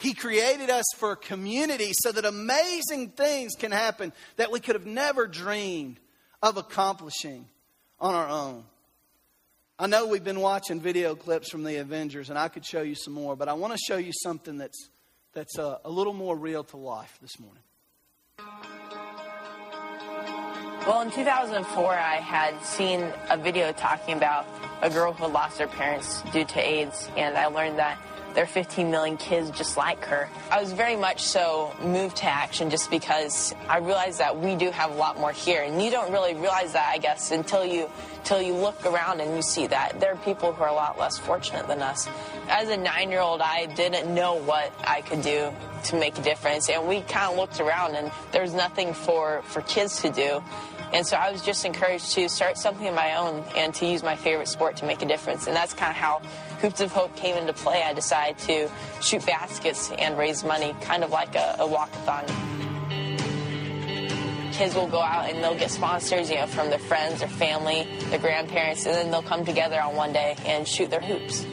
He 0.01 0.15
created 0.15 0.71
us 0.71 0.85
for 0.97 1.15
community 1.15 1.91
so 1.93 2.11
that 2.11 2.25
amazing 2.25 3.09
things 3.09 3.53
can 3.53 3.71
happen 3.71 4.11
that 4.37 4.51
we 4.51 4.59
could 4.59 4.73
have 4.73 4.87
never 4.87 5.27
dreamed 5.27 5.99
of 6.41 6.57
accomplishing 6.57 7.47
on 7.99 8.15
our 8.15 8.27
own. 8.27 8.63
I 9.77 9.85
know 9.85 10.07
we've 10.07 10.23
been 10.23 10.39
watching 10.39 10.81
video 10.81 11.13
clips 11.13 11.51
from 11.51 11.63
the 11.63 11.75
Avengers, 11.75 12.31
and 12.31 12.39
I 12.39 12.47
could 12.47 12.65
show 12.65 12.81
you 12.81 12.95
some 12.95 13.13
more, 13.13 13.35
but 13.35 13.47
I 13.47 13.53
want 13.53 13.73
to 13.73 13.79
show 13.87 13.97
you 13.97 14.11
something 14.23 14.57
that's, 14.57 14.89
that's 15.33 15.59
a, 15.59 15.79
a 15.85 15.89
little 15.91 16.13
more 16.13 16.35
real 16.35 16.63
to 16.63 16.77
life 16.77 17.19
this 17.21 17.39
morning. 17.39 17.61
Well, 20.87 21.01
in 21.01 21.11
2004, 21.11 21.93
I 21.93 22.15
had 22.15 22.59
seen 22.65 23.01
a 23.29 23.37
video 23.37 23.71
talking 23.71 24.17
about 24.17 24.47
a 24.81 24.89
girl 24.89 25.13
who 25.13 25.27
lost 25.27 25.59
her 25.59 25.67
parents 25.67 26.23
due 26.33 26.43
to 26.43 26.59
AIDS, 26.59 27.07
and 27.15 27.37
I 27.37 27.45
learned 27.45 27.77
that 27.77 27.99
there 28.33 28.43
are 28.43 28.47
15 28.47 28.89
million 28.89 29.17
kids 29.17 29.49
just 29.51 29.77
like 29.77 30.03
her. 30.05 30.29
I 30.49 30.61
was 30.61 30.73
very 30.73 30.95
much 30.95 31.21
so 31.21 31.75
moved 31.81 32.17
to 32.17 32.25
action 32.25 32.69
just 32.69 32.89
because 32.89 33.53
I 33.67 33.77
realized 33.77 34.19
that 34.19 34.37
we 34.37 34.55
do 34.55 34.71
have 34.71 34.91
a 34.91 34.95
lot 34.95 35.19
more 35.19 35.31
here. 35.31 35.63
And 35.63 35.81
you 35.81 35.91
don't 35.91 36.11
really 36.11 36.33
realize 36.33 36.73
that, 36.73 36.91
I 36.93 36.97
guess, 36.97 37.31
until 37.31 37.65
you 37.65 37.89
until 38.17 38.41
you 38.41 38.53
look 38.53 38.85
around 38.85 39.19
and 39.19 39.35
you 39.35 39.41
see 39.41 39.65
that 39.65 39.99
there 39.99 40.13
are 40.13 40.17
people 40.17 40.53
who 40.53 40.61
are 40.61 40.69
a 40.69 40.73
lot 40.73 40.99
less 40.99 41.17
fortunate 41.17 41.67
than 41.67 41.81
us. 41.81 42.07
As 42.49 42.69
a 42.69 42.77
nine-year-old, 42.77 43.41
I 43.41 43.65
didn't 43.65 44.13
know 44.13 44.35
what 44.35 44.71
I 44.83 45.01
could 45.01 45.23
do 45.23 45.51
to 45.85 45.95
make 45.95 46.19
a 46.19 46.21
difference, 46.21 46.69
and 46.69 46.87
we 46.87 47.01
kind 47.01 47.31
of 47.31 47.37
looked 47.37 47.59
around, 47.59 47.95
and 47.95 48.11
there 48.31 48.43
was 48.43 48.53
nothing 48.53 48.93
for 48.93 49.41
for 49.45 49.61
kids 49.63 50.01
to 50.03 50.11
do. 50.11 50.43
And 50.93 51.07
so 51.07 51.15
I 51.15 51.31
was 51.31 51.41
just 51.41 51.63
encouraged 51.63 52.11
to 52.13 52.27
start 52.27 52.57
something 52.57 52.85
of 52.85 52.93
my 52.93 53.15
own 53.15 53.43
and 53.55 53.73
to 53.75 53.85
use 53.85 54.03
my 54.03 54.15
favorite 54.15 54.49
sport 54.49 54.75
to 54.77 54.85
make 54.85 55.01
a 55.01 55.05
difference. 55.05 55.47
And 55.47 55.55
that's 55.55 55.73
kind 55.73 55.89
of 55.89 55.95
how 55.95 56.21
Hoops 56.61 56.79
of 56.79 56.91
Hope 56.91 57.15
came 57.15 57.35
into 57.37 57.53
play. 57.53 57.81
I 57.81 57.93
decided 57.93 58.37
to 58.39 58.69
shoot 59.01 59.25
baskets 59.25 59.91
and 59.97 60.15
raise 60.15 60.43
money, 60.43 60.75
kind 60.81 61.03
of 61.03 61.09
like 61.09 61.33
a, 61.35 61.55
a 61.57 61.67
walkathon. 61.67 62.27
Kids 64.53 64.75
will 64.75 64.87
go 64.87 65.01
out 65.01 65.27
and 65.27 65.43
they'll 65.43 65.57
get 65.57 65.71
sponsors, 65.71 66.29
you 66.29 66.35
know, 66.35 66.45
from 66.45 66.69
their 66.69 66.77
friends, 66.77 67.21
their 67.21 67.29
family, 67.29 67.87
their 68.09 68.19
grandparents, 68.19 68.85
and 68.85 68.93
then 68.93 69.09
they'll 69.09 69.23
come 69.23 69.43
together 69.43 69.81
on 69.81 69.95
one 69.95 70.13
day 70.13 70.35
and 70.45 70.67
shoot 70.67 70.91
their 70.91 71.01
hoops. 71.01 71.47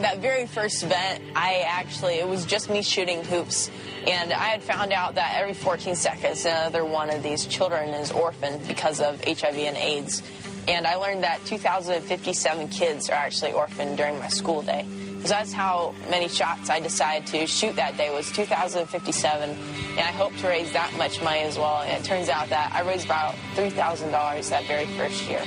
That 0.00 0.18
very 0.18 0.46
first 0.46 0.82
event, 0.82 1.22
I 1.36 1.64
actually, 1.66 2.14
it 2.14 2.26
was 2.26 2.46
just 2.46 2.70
me 2.70 2.80
shooting 2.80 3.22
hoops. 3.22 3.70
And 4.06 4.32
I 4.32 4.46
had 4.46 4.62
found 4.62 4.92
out 4.92 5.16
that 5.16 5.34
every 5.36 5.52
14 5.52 5.94
seconds, 5.94 6.46
another 6.46 6.86
one 6.86 7.10
of 7.10 7.22
these 7.22 7.44
children 7.46 7.90
is 7.90 8.10
orphaned 8.10 8.66
because 8.66 9.00
of 9.00 9.22
HIV 9.22 9.58
and 9.58 9.76
AIDS. 9.76 10.22
And 10.66 10.86
I 10.86 10.94
learned 10.96 11.22
that 11.24 11.44
2,057 11.44 12.68
kids 12.68 13.10
are 13.10 13.14
actually 13.14 13.52
orphaned 13.52 13.96
during 13.96 14.18
my 14.18 14.28
school 14.28 14.62
day. 14.62 14.86
So 15.22 15.28
that's 15.28 15.52
how 15.52 15.94
many 16.10 16.28
shots 16.28 16.68
I 16.70 16.80
decided 16.80 17.26
to 17.28 17.46
shoot 17.46 17.76
that 17.76 17.96
day 17.96 18.14
was 18.14 18.30
2,057. 18.32 19.50
And 19.50 19.98
I 19.98 20.12
hope 20.12 20.36
to 20.36 20.48
raise 20.48 20.72
that 20.72 20.92
much 20.98 21.22
money 21.22 21.40
as 21.40 21.58
well. 21.58 21.82
And 21.82 22.02
it 22.02 22.04
turns 22.06 22.28
out 22.28 22.48
that 22.50 22.72
I 22.74 22.82
raised 22.82 23.06
about 23.06 23.34
$3,000 23.54 24.50
that 24.50 24.64
very 24.66 24.86
first 24.98 25.28
year. 25.28 25.42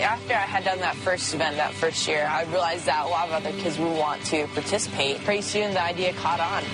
After 0.00 0.32
I 0.32 0.46
had 0.46 0.64
done 0.64 0.78
that 0.80 0.96
first 0.96 1.34
event 1.34 1.56
that 1.56 1.74
first 1.74 2.08
year, 2.08 2.26
I 2.26 2.44
realized 2.44 2.86
that 2.86 3.04
a 3.04 3.08
lot 3.08 3.28
of 3.28 3.34
other 3.34 3.52
kids 3.60 3.78
would 3.78 3.98
want 3.98 4.24
to 4.26 4.46
participate. 4.48 5.18
Pretty 5.24 5.42
soon 5.42 5.74
the 5.74 5.82
idea 5.82 6.14
caught 6.14 6.40
on. 6.40 6.64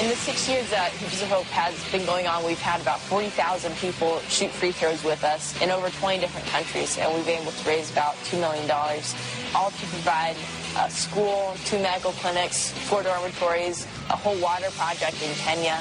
In 0.00 0.08
the 0.08 0.16
six 0.16 0.48
years 0.48 0.68
that 0.70 0.90
Hoops 0.90 1.22
of 1.22 1.28
Hope 1.28 1.46
has 1.54 1.72
been 1.92 2.04
going 2.04 2.26
on, 2.26 2.44
we've 2.44 2.58
had 2.58 2.80
about 2.80 2.98
40,000 2.98 3.76
people 3.76 4.18
shoot 4.26 4.50
free 4.50 4.72
throws 4.72 5.04
with 5.04 5.22
us 5.22 5.54
in 5.62 5.70
over 5.70 5.88
20 5.88 6.18
different 6.18 6.48
countries, 6.48 6.98
and 6.98 7.14
we've 7.14 7.24
been 7.24 7.40
able 7.40 7.52
to 7.52 7.68
raise 7.68 7.92
about 7.92 8.16
$2 8.26 8.40
million, 8.40 8.68
all 9.54 9.70
to 9.70 9.86
provide 9.94 10.34
a 10.78 10.90
school, 10.90 11.54
two 11.64 11.78
medical 11.78 12.10
clinics, 12.18 12.72
four 12.90 13.04
dormitories, 13.04 13.86
a 14.10 14.16
whole 14.16 14.36
water 14.42 14.66
project 14.72 15.22
in 15.22 15.32
Kenya, 15.36 15.80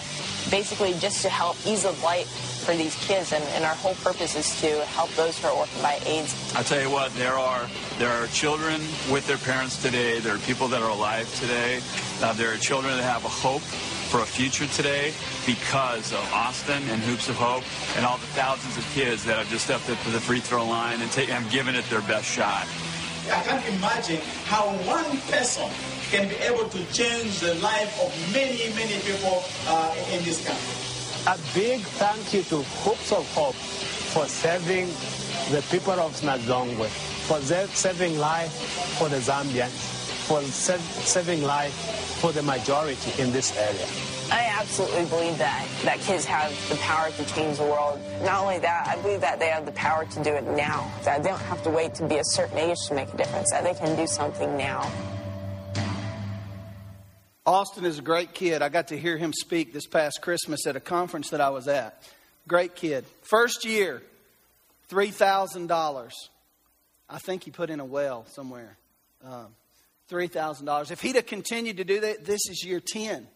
basically 0.52 0.94
just 1.00 1.24
to 1.24 1.30
help 1.30 1.58
ease 1.66 1.82
the 1.82 1.92
blight 1.94 2.28
for 2.28 2.76
these 2.76 2.96
kids, 3.06 3.34
and, 3.34 3.44
and, 3.56 3.66
our 3.66 3.76
whole 3.76 3.96
purpose 3.96 4.36
is 4.36 4.62
to 4.62 4.86
help 4.94 5.10
those 5.16 5.38
who 5.40 5.48
are 5.48 5.54
orphaned 5.54 5.82
by 5.82 6.00
AIDS. 6.06 6.34
I 6.56 6.64
tell 6.64 6.82
you 6.82 6.90
what, 6.90 7.12
there 7.16 7.34
are 7.34 7.68
there 8.00 8.10
are 8.10 8.28
children 8.28 8.80
with 9.12 9.28
their 9.28 9.38
parents 9.38 9.82
today. 9.82 10.20
There 10.20 10.34
are 10.34 10.40
people 10.40 10.70
that 10.70 10.82
are 10.82 10.90
alive 10.90 11.28
today. 11.40 11.82
Uh, 12.22 12.32
there 12.34 12.54
are 12.54 12.58
children 12.58 12.96
that 12.96 13.04
have 13.04 13.26
a 13.26 13.28
hope 13.28 13.64
for 14.14 14.22
a 14.22 14.26
future 14.28 14.68
today 14.68 15.12
because 15.44 16.14
of 16.14 16.22
Austin 16.32 16.78
and 16.94 17.02
Hoops 17.02 17.30
of 17.30 17.36
Hope 17.36 17.64
and 17.98 18.06
all 18.06 18.20
the 18.20 18.30
thousands 18.38 18.78
of 18.78 18.86
kids 18.94 19.26
that 19.26 19.40
have 19.40 19.50
just 19.50 19.66
stepped 19.66 19.90
up 19.90 19.98
to 20.06 20.12
the 20.12 20.22
free 20.22 20.40
throw 20.40 20.64
line 20.64 21.02
and, 21.02 21.10
take, 21.10 21.34
and 21.34 21.42
given 21.50 21.74
it 21.74 21.84
their 21.90 22.06
best 22.06 22.30
shot. 22.30 22.68
I 23.34 23.42
can't 23.42 23.66
imagine 23.74 24.22
how 24.46 24.70
one 24.86 25.18
person 25.34 25.66
can 26.14 26.30
be 26.30 26.36
able 26.46 26.70
to 26.70 26.82
change 26.94 27.40
the 27.40 27.56
life 27.56 27.90
of 28.06 28.14
many, 28.32 28.70
many 28.78 29.02
people 29.02 29.42
uh, 29.66 29.96
in 30.14 30.22
this 30.22 30.46
country. 30.46 30.78
A 31.26 31.38
big 31.58 31.82
thank 31.98 32.36
you 32.36 32.44
to 32.54 32.62
Hoops 32.86 33.12
of 33.12 33.26
Hope 33.34 33.58
for 34.14 34.28
saving 34.28 34.94
the 35.50 35.66
people 35.74 35.98
of 35.98 36.14
Nazongwe, 36.22 36.86
for 37.26 37.42
saving 37.42 38.20
life 38.20 38.54
for 39.00 39.10
the 39.10 39.18
Zambians, 39.18 40.03
for 40.24 40.42
saving 40.44 41.44
life 41.44 41.74
for 42.22 42.32
the 42.32 42.42
majority 42.42 43.22
in 43.22 43.32
this 43.32 43.56
area. 43.58 43.86
I 44.32 44.46
absolutely 44.60 45.06
believe 45.06 45.38
that, 45.38 45.68
that 45.84 46.00
kids 46.00 46.26
have 46.26 46.52
the 46.70 46.76
power 46.78 47.12
to 47.12 47.26
change 47.34 47.58
the 47.58 47.66
world. 47.66 48.00
Not 48.24 48.42
only 48.42 48.60
that, 48.60 48.88
I 48.88 49.00
believe 49.02 49.22
that 49.22 49.40
they 49.40 49.50
have 49.50 49.66
the 49.66 49.74
power 49.74 50.06
to 50.06 50.24
do 50.24 50.34
it 50.34 50.44
now. 50.44 50.90
That 51.04 51.24
they 51.24 51.30
don't 51.30 51.42
have 51.42 51.62
to 51.64 51.70
wait 51.70 51.94
to 51.96 52.08
be 52.08 52.16
a 52.16 52.24
certain 52.24 52.58
age 52.58 52.78
to 52.88 52.96
make 52.96 53.14
a 53.14 53.18
difference, 53.18 53.52
that 53.52 53.64
they 53.64 53.74
can 53.74 53.96
do 53.96 54.08
something 54.08 54.58
now. 54.58 54.90
Austin 57.46 57.84
is 57.84 58.00
a 58.00 58.02
great 58.02 58.34
kid. 58.34 58.62
I 58.62 58.70
got 58.70 58.88
to 58.88 58.98
hear 58.98 59.18
him 59.18 59.34
speak 59.34 59.74
this 59.74 59.86
past 59.86 60.22
Christmas 60.22 60.66
at 60.66 60.78
a 60.78 60.80
conference 60.80 61.30
that 61.32 61.42
I 61.42 61.50
was 61.50 61.68
at. 61.68 62.02
Great 62.48 62.74
kid. 62.76 63.06
First 63.22 63.66
year, 63.66 64.02
$3,000. 64.90 66.12
I 67.10 67.18
think 67.20 67.44
he 67.44 67.52
put 67.52 67.70
in 67.70 67.82
a 67.82 67.86
well 67.86 68.26
somewhere. 68.30 68.78
Um, 69.24 69.48
$3,000. 70.10 70.92
If 70.92 71.02
he'd 71.02 71.16
have 71.16 71.26
continued 71.26 71.78
to 71.78 71.84
do 71.84 72.02
that, 72.02 72.26
this 72.26 72.42
is 72.50 72.64
year 72.66 72.80
10. 72.80 73.28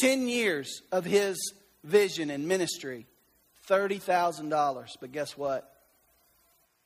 10 0.00 0.28
years 0.28 0.82
of 0.92 1.04
his 1.04 1.52
vision 1.84 2.30
and 2.30 2.46
ministry, 2.46 3.06
$30,000. 3.68 4.88
But 5.00 5.12
guess 5.12 5.36
what? 5.36 5.72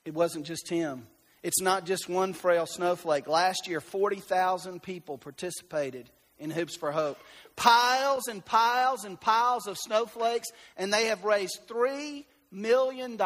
It 0.05 0.15
wasn't 0.15 0.47
just 0.47 0.69
him. 0.69 1.07
It's 1.43 1.61
not 1.61 1.87
just 1.87 2.09
one 2.09 2.33
frail 2.33 2.67
snowflake. 2.67 3.27
Last 3.27 3.67
year, 3.67 3.81
40,000 3.81 4.83
people 4.83 5.19
participated 5.19 6.09
in 6.39 6.51
Hoops 6.51 6.77
for 6.77 6.93
Hope. 6.93 7.19
Piles 7.57 8.29
and 8.29 8.45
piles 8.45 9.05
and 9.05 9.21
piles 9.21 9.67
of 9.67 9.77
snowflakes, 9.77 10.49
and 10.77 10.93
they 10.93 11.07
have 11.07 11.25
raised 11.25 11.61
$3 11.69 12.25
million 12.51 13.21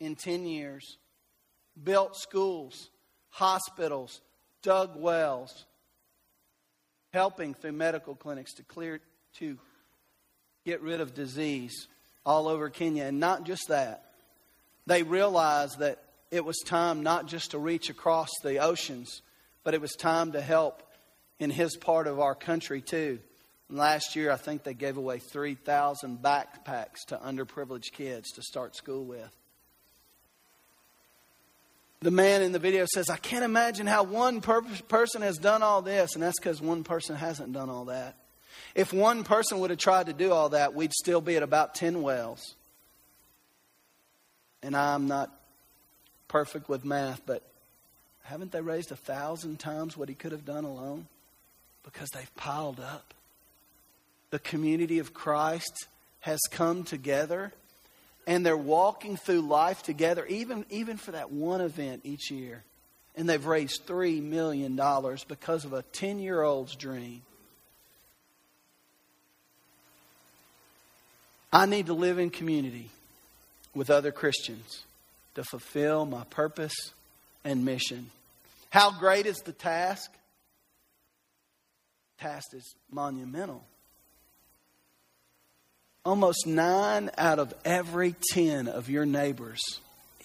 in 0.00 0.14
10 0.14 0.46
years. 0.46 0.98
Built 1.82 2.16
schools, 2.16 2.90
hospitals, 3.30 4.20
dug 4.62 4.96
wells, 4.96 5.66
helping 7.12 7.54
through 7.54 7.72
medical 7.72 8.14
clinics 8.14 8.54
to 8.54 8.62
clear 8.62 9.00
to 9.38 9.58
get 10.64 10.80
rid 10.82 11.00
of 11.00 11.14
disease 11.14 11.88
all 12.24 12.48
over 12.48 12.70
Kenya. 12.70 13.04
And 13.04 13.20
not 13.20 13.44
just 13.44 13.68
that, 13.68 14.04
they 14.86 15.02
realized 15.02 15.78
that 15.80 16.02
it 16.30 16.44
was 16.44 16.58
time 16.64 17.02
not 17.02 17.26
just 17.26 17.50
to 17.50 17.58
reach 17.58 17.90
across 17.90 18.30
the 18.42 18.58
oceans, 18.58 19.22
but 19.64 19.74
it 19.74 19.80
was 19.80 19.92
time 19.92 20.32
to 20.32 20.40
help 20.40 20.82
in 21.38 21.50
his 21.50 21.76
part 21.76 22.06
of 22.06 22.20
our 22.20 22.34
country 22.34 22.80
too. 22.80 23.18
And 23.68 23.78
last 23.78 24.16
year, 24.16 24.30
I 24.30 24.36
think 24.36 24.62
they 24.62 24.74
gave 24.74 24.96
away 24.96 25.18
3,000 25.18 26.18
backpacks 26.22 27.04
to 27.08 27.16
underprivileged 27.16 27.92
kids 27.92 28.30
to 28.32 28.42
start 28.42 28.76
school 28.76 29.04
with. 29.04 29.36
The 32.02 32.10
man 32.10 32.42
in 32.42 32.50
the 32.50 32.58
video 32.58 32.84
says, 32.92 33.08
I 33.08 33.16
can't 33.16 33.44
imagine 33.44 33.86
how 33.86 34.02
one 34.02 34.40
per- 34.40 34.62
person 34.88 35.22
has 35.22 35.38
done 35.38 35.62
all 35.62 35.82
this. 35.82 36.14
And 36.14 36.22
that's 36.22 36.38
because 36.38 36.60
one 36.60 36.82
person 36.82 37.14
hasn't 37.14 37.52
done 37.52 37.70
all 37.70 37.84
that. 37.86 38.16
If 38.74 38.92
one 38.92 39.22
person 39.22 39.60
would 39.60 39.70
have 39.70 39.78
tried 39.78 40.06
to 40.06 40.12
do 40.12 40.32
all 40.32 40.48
that, 40.48 40.74
we'd 40.74 40.92
still 40.92 41.20
be 41.20 41.36
at 41.36 41.44
about 41.44 41.76
10 41.76 42.02
wells. 42.02 42.56
And 44.64 44.76
I'm 44.76 45.06
not 45.06 45.30
perfect 46.26 46.68
with 46.68 46.84
math, 46.84 47.24
but 47.24 47.42
haven't 48.24 48.50
they 48.50 48.60
raised 48.60 48.90
a 48.90 48.96
thousand 48.96 49.60
times 49.60 49.96
what 49.96 50.08
he 50.08 50.14
could 50.16 50.32
have 50.32 50.44
done 50.44 50.64
alone? 50.64 51.06
Because 51.84 52.08
they've 52.10 52.34
piled 52.34 52.80
up. 52.80 53.14
The 54.30 54.38
community 54.40 54.98
of 54.98 55.14
Christ 55.14 55.86
has 56.20 56.40
come 56.50 56.82
together 56.82 57.52
and 58.26 58.46
they're 58.46 58.56
walking 58.56 59.16
through 59.16 59.42
life 59.42 59.82
together, 59.82 60.24
even, 60.26 60.64
even 60.70 60.96
for 60.96 61.12
that 61.12 61.32
one 61.32 61.60
event 61.60 62.02
each 62.04 62.30
year. 62.30 62.62
And 63.16 63.28
they've 63.28 63.44
raised 63.44 63.86
$3 63.86 64.22
million 64.22 64.76
because 65.28 65.64
of 65.64 65.72
a 65.72 65.82
10 65.82 66.18
year 66.18 66.42
old's 66.42 66.74
dream. 66.74 67.22
I 71.52 71.66
need 71.66 71.86
to 71.86 71.94
live 71.94 72.18
in 72.18 72.30
community 72.30 72.88
with 73.74 73.90
other 73.90 74.12
Christians 74.12 74.84
to 75.34 75.44
fulfill 75.44 76.06
my 76.06 76.24
purpose 76.24 76.74
and 77.44 77.64
mission. 77.64 78.10
How 78.70 78.90
great 78.90 79.26
is 79.26 79.38
the 79.42 79.52
task? 79.52 80.10
Task 82.18 82.54
is 82.54 82.74
monumental. 82.90 83.62
Almost 86.04 86.46
nine 86.46 87.10
out 87.16 87.38
of 87.38 87.54
every 87.64 88.16
ten 88.32 88.66
of 88.66 88.90
your 88.90 89.06
neighbors 89.06 89.60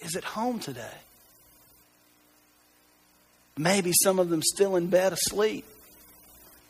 is 0.00 0.16
at 0.16 0.24
home 0.24 0.58
today. 0.58 0.98
Maybe 3.56 3.92
some 4.02 4.18
of 4.18 4.28
them 4.28 4.42
still 4.42 4.76
in 4.76 4.88
bed 4.88 5.12
asleep. 5.12 5.64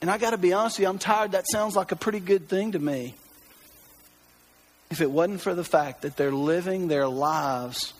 And 0.00 0.10
I 0.10 0.18
got 0.18 0.30
to 0.30 0.38
be 0.38 0.52
honest 0.52 0.78
with 0.78 0.84
you, 0.84 0.88
I'm 0.88 0.98
tired. 0.98 1.32
That 1.32 1.44
sounds 1.50 1.74
like 1.74 1.90
a 1.92 1.96
pretty 1.96 2.20
good 2.20 2.48
thing 2.48 2.72
to 2.72 2.78
me. 2.78 3.14
If 4.90 5.00
it 5.00 5.10
wasn't 5.10 5.40
for 5.40 5.54
the 5.54 5.64
fact 5.64 6.02
that 6.02 6.16
they're 6.16 6.32
living 6.32 6.88
their 6.88 7.08
lives, 7.08 7.92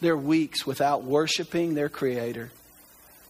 their 0.00 0.16
weeks 0.16 0.66
without 0.66 1.02
worshiping 1.02 1.74
their 1.74 1.88
Creator, 1.88 2.50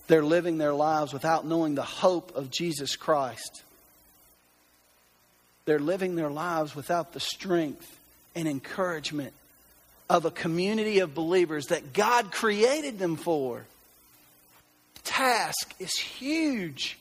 they're 0.07 0.25
living 0.25 0.59
their 0.59 0.75
lives 0.75 1.13
without 1.13 1.47
knowing 1.47 1.75
the 1.75 1.83
hope 1.83 2.35
of 2.35 2.51
Jesus 2.51 2.97
Christ. 2.97 3.63
They're 5.67 5.79
living 5.79 6.15
their 6.17 6.31
lives 6.31 6.75
without 6.75 7.13
the 7.13 7.21
strength 7.21 7.99
and 8.35 8.49
encouragement 8.49 9.33
of 10.09 10.25
a 10.25 10.31
community 10.31 11.01
of 11.01 11.15
believers 11.15 11.67
that 11.67 11.93
God 11.93 12.31
created 12.31 12.99
them 12.99 13.17
for. 13.17 13.65
The 14.95 15.03
task 15.03 15.75
is 15.81 15.93
huge. 15.93 16.97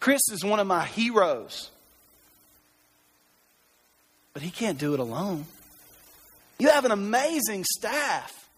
Chris 0.00 0.22
is 0.30 0.44
one 0.44 0.60
of 0.60 0.66
my 0.66 0.84
heroes, 0.84 1.70
but 4.32 4.42
he 4.42 4.50
can't 4.50 4.76
do 4.76 4.92
it 4.92 5.00
alone. 5.00 5.46
You 6.58 6.68
have 6.70 6.84
an 6.84 6.90
amazing 6.90 7.64
staff. 7.64 8.48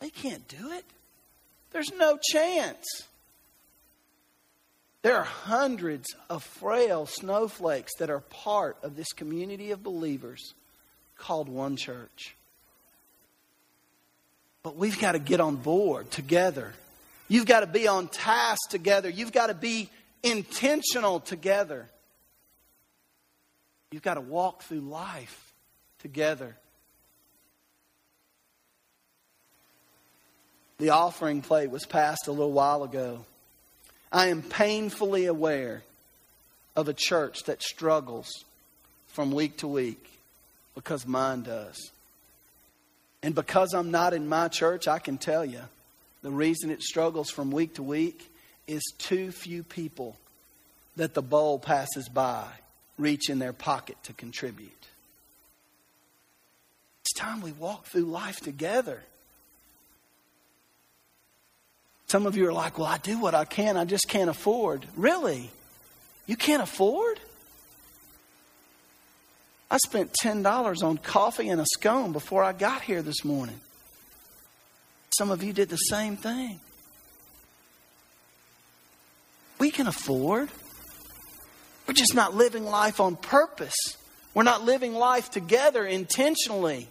They 0.00 0.10
can't 0.10 0.46
do 0.48 0.72
it. 0.72 0.84
There's 1.72 1.92
no 1.98 2.18
chance. 2.32 3.04
There 5.06 5.18
are 5.18 5.22
hundreds 5.22 6.16
of 6.28 6.42
frail 6.42 7.06
snowflakes 7.06 7.94
that 8.00 8.10
are 8.10 8.18
part 8.18 8.76
of 8.82 8.96
this 8.96 9.12
community 9.12 9.70
of 9.70 9.80
believers 9.80 10.52
called 11.16 11.48
One 11.48 11.76
Church. 11.76 12.34
But 14.64 14.74
we've 14.74 14.98
got 14.98 15.12
to 15.12 15.20
get 15.20 15.38
on 15.38 15.54
board 15.54 16.10
together. 16.10 16.72
You've 17.28 17.46
got 17.46 17.60
to 17.60 17.68
be 17.68 17.86
on 17.86 18.08
task 18.08 18.68
together. 18.68 19.08
You've 19.08 19.30
got 19.30 19.46
to 19.46 19.54
be 19.54 19.90
intentional 20.24 21.20
together. 21.20 21.88
You've 23.92 24.02
got 24.02 24.14
to 24.14 24.20
walk 24.20 24.64
through 24.64 24.80
life 24.80 25.52
together. 26.00 26.56
The 30.78 30.90
offering 30.90 31.42
plate 31.42 31.70
was 31.70 31.86
passed 31.86 32.26
a 32.26 32.32
little 32.32 32.50
while 32.50 32.82
ago. 32.82 33.24
I 34.16 34.28
am 34.28 34.40
painfully 34.40 35.26
aware 35.26 35.82
of 36.74 36.88
a 36.88 36.94
church 36.94 37.42
that 37.44 37.62
struggles 37.62 38.30
from 39.08 39.30
week 39.30 39.58
to 39.58 39.68
week 39.68 40.10
because 40.74 41.06
mine 41.06 41.42
does. 41.42 41.90
And 43.22 43.34
because 43.34 43.74
I'm 43.74 43.90
not 43.90 44.14
in 44.14 44.26
my 44.26 44.48
church, 44.48 44.88
I 44.88 45.00
can 45.00 45.18
tell 45.18 45.44
you 45.44 45.60
the 46.22 46.30
reason 46.30 46.70
it 46.70 46.80
struggles 46.80 47.28
from 47.28 47.50
week 47.50 47.74
to 47.74 47.82
week 47.82 48.32
is 48.66 48.82
too 48.96 49.32
few 49.32 49.62
people 49.62 50.16
that 50.96 51.12
the 51.12 51.20
bowl 51.20 51.58
passes 51.58 52.08
by 52.08 52.46
reach 52.96 53.28
in 53.28 53.38
their 53.38 53.52
pocket 53.52 53.98
to 54.04 54.14
contribute. 54.14 54.70
It's 57.02 57.12
time 57.12 57.42
we 57.42 57.52
walk 57.52 57.84
through 57.84 58.04
life 58.04 58.40
together. 58.40 59.02
Some 62.08 62.26
of 62.26 62.36
you 62.36 62.46
are 62.48 62.52
like, 62.52 62.78
well, 62.78 62.86
I 62.86 62.98
do 62.98 63.18
what 63.18 63.34
I 63.34 63.44
can, 63.44 63.76
I 63.76 63.84
just 63.84 64.08
can't 64.08 64.30
afford. 64.30 64.86
Really? 64.96 65.50
You 66.26 66.36
can't 66.36 66.62
afford? 66.62 67.20
I 69.70 69.78
spent 69.78 70.14
$10 70.22 70.82
on 70.84 70.98
coffee 70.98 71.48
and 71.48 71.60
a 71.60 71.66
scone 71.74 72.12
before 72.12 72.44
I 72.44 72.52
got 72.52 72.82
here 72.82 73.02
this 73.02 73.24
morning. 73.24 73.60
Some 75.18 75.30
of 75.30 75.42
you 75.42 75.52
did 75.52 75.68
the 75.68 75.76
same 75.76 76.16
thing. 76.16 76.60
We 79.58 79.70
can 79.70 79.86
afford. 79.86 80.50
We're 81.86 81.94
just 81.94 82.14
not 82.14 82.34
living 82.34 82.64
life 82.64 83.00
on 83.00 83.16
purpose. 83.16 83.74
We're 84.34 84.42
not 84.42 84.64
living 84.64 84.94
life 84.94 85.30
together 85.30 85.84
intentionally. 85.84 86.88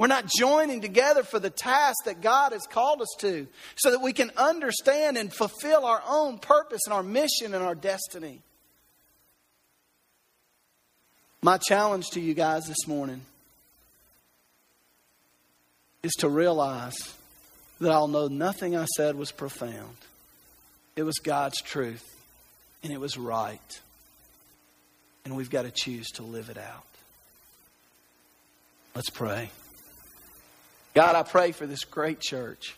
We're 0.00 0.06
not 0.06 0.30
joining 0.34 0.80
together 0.80 1.22
for 1.22 1.38
the 1.38 1.50
task 1.50 2.04
that 2.06 2.22
God 2.22 2.52
has 2.52 2.62
called 2.62 3.02
us 3.02 3.14
to 3.18 3.46
so 3.76 3.90
that 3.90 4.00
we 4.00 4.14
can 4.14 4.30
understand 4.34 5.18
and 5.18 5.30
fulfill 5.30 5.84
our 5.84 6.02
own 6.08 6.38
purpose 6.38 6.80
and 6.86 6.94
our 6.94 7.02
mission 7.02 7.52
and 7.52 7.62
our 7.62 7.74
destiny. 7.74 8.40
My 11.42 11.58
challenge 11.58 12.06
to 12.12 12.20
you 12.20 12.32
guys 12.32 12.64
this 12.64 12.88
morning 12.88 13.20
is 16.02 16.12
to 16.20 16.30
realize 16.30 16.96
that 17.78 17.90
know 18.08 18.28
nothing 18.28 18.74
I 18.74 18.86
said 18.96 19.16
was 19.16 19.30
profound. 19.30 19.98
It 20.96 21.02
was 21.02 21.18
God's 21.18 21.60
truth, 21.60 22.08
and 22.82 22.90
it 22.90 23.00
was 23.00 23.18
right. 23.18 23.80
And 25.26 25.36
we've 25.36 25.50
got 25.50 25.66
to 25.66 25.70
choose 25.70 26.08
to 26.12 26.22
live 26.22 26.48
it 26.48 26.56
out. 26.56 26.86
Let's 28.94 29.10
pray. 29.10 29.50
God, 30.94 31.14
I 31.14 31.22
pray 31.22 31.52
for 31.52 31.66
this 31.66 31.84
great 31.84 32.20
church. 32.20 32.76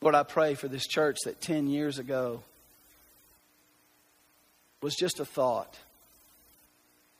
Lord, 0.00 0.14
I 0.14 0.22
pray 0.22 0.54
for 0.54 0.68
this 0.68 0.86
church 0.86 1.16
that 1.24 1.40
10 1.40 1.66
years 1.66 1.98
ago 1.98 2.42
was 4.80 4.94
just 4.94 5.18
a 5.18 5.24
thought, 5.24 5.76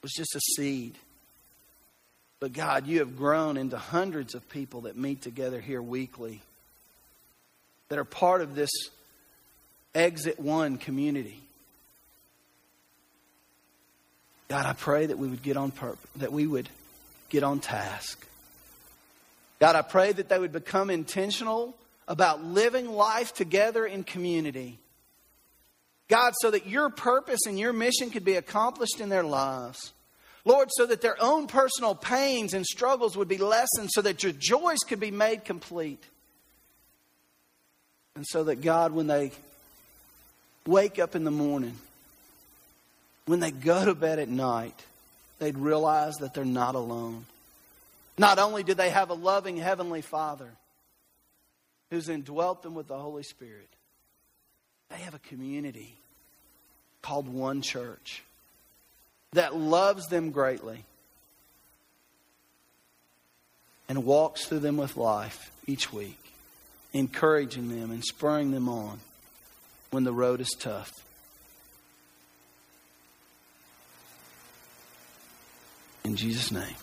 was 0.03 0.13
just 0.13 0.37
a 0.37 0.41
seed. 0.57 0.95
But 2.39 2.53
God, 2.53 2.87
you 2.87 3.01
have 3.01 3.17
grown 3.17 3.57
into 3.57 3.77
hundreds 3.77 4.37
of 4.37 4.49
people 4.49 4.83
that 4.83 4.97
meet 4.97 5.23
together 5.23 5.61
here 5.61 5.83
weekly. 5.83 6.41
that 7.89 7.99
are 7.99 8.05
part 8.05 8.43
of 8.43 8.55
this 8.55 8.71
Exit 9.95 10.39
One 10.39 10.79
community. 10.79 11.41
God, 14.49 14.67
I 14.67 14.73
pray 14.73 15.07
that 15.07 15.19
we 15.19 15.29
would 15.29 15.43
get 15.43 15.57
on 15.57 15.71
purpose, 15.71 16.11
that 16.17 16.33
we 16.33 16.47
would 16.47 16.69
get 17.29 17.43
on 17.43 17.61
task. 17.61 18.27
God, 19.59 19.77
I 19.77 19.83
pray 19.83 20.13
that 20.13 20.29
they 20.29 20.39
would 20.39 20.53
become 20.53 20.91
intentional 20.91 21.77
about 22.07 22.45
living 22.45 22.89
life 22.89 23.35
together 23.35 23.85
in 23.85 24.05
community. 24.05 24.79
God, 26.09 26.33
so 26.41 26.51
that 26.51 26.67
your 26.67 26.89
purpose 26.89 27.41
and 27.47 27.59
your 27.59 27.73
mission 27.73 28.11
could 28.11 28.25
be 28.25 28.37
accomplished 28.37 29.01
in 29.01 29.09
their 29.09 29.25
lives. 29.25 29.93
Lord, 30.45 30.71
so 30.73 30.87
that 30.87 31.03
their 31.03 31.21
own 31.21 31.47
personal 31.47 31.95
pains 31.95 32.55
and 32.55 32.65
struggles 32.65 33.17
would 33.17 33.29
be 33.29 33.37
lessened, 33.37 33.91
so 33.91 34.01
that 34.01 34.23
your 34.23 34.33
joys 34.33 34.79
could 34.79 35.01
be 35.01 35.11
made 35.11 35.45
complete. 35.45 36.03
And 38.17 38.25
so 38.27 38.45
that, 38.45 38.63
God, 38.63 38.93
when 38.93 39.07
they 39.07 39.33
wake 40.67 40.99
up 40.99 41.15
in 41.15 41.25
the 41.25 41.31
morning, 41.31 41.77
when 43.27 43.41
they 43.41 43.51
go 43.51 43.85
to 43.85 43.95
bed 43.95 44.19
at 44.19 44.29
night, 44.29 44.83
they'd 45.39 45.59
realize 45.59 46.15
that 46.17 46.33
they're 46.33 46.45
not 46.45 46.75
alone. 46.75 47.27
Not 48.19 48.41
only 48.41 48.65
do 48.65 48.75
they 48.75 48.91
have 48.91 49.11
a 49.11 49.15
loving 49.15 49.57
Heavenly 49.57 50.03
Father 50.03 50.51
who's 51.91 52.09
indwelt 52.09 52.63
them 52.63 52.75
with 52.75 52.89
the 52.89 52.99
Holy 52.99 53.23
Spirit, 53.23 53.69
they 54.91 54.97
have 54.97 55.15
a 55.15 55.21
community 55.21 55.95
called 57.01 57.29
One 57.29 57.63
Church 57.63 58.25
that 59.33 59.55
loves 59.55 60.09
them 60.09 60.31
greatly 60.31 60.85
and 63.89 64.05
walks 64.05 64.47
through 64.47 64.61
them 64.61 64.77
with 64.77 64.97
life 64.97 65.51
each 65.67 65.93
week, 65.93 66.19
encouraging 66.93 67.69
them 67.69 67.91
and 67.91 68.05
spurring 68.05 68.51
them 68.51 68.69
on 68.69 68.99
when 69.91 70.05
the 70.05 70.13
road 70.13 70.41
is 70.41 70.55
tough. 70.59 70.93
In 76.05 76.17
Jesus' 76.17 76.51
name. 76.51 76.75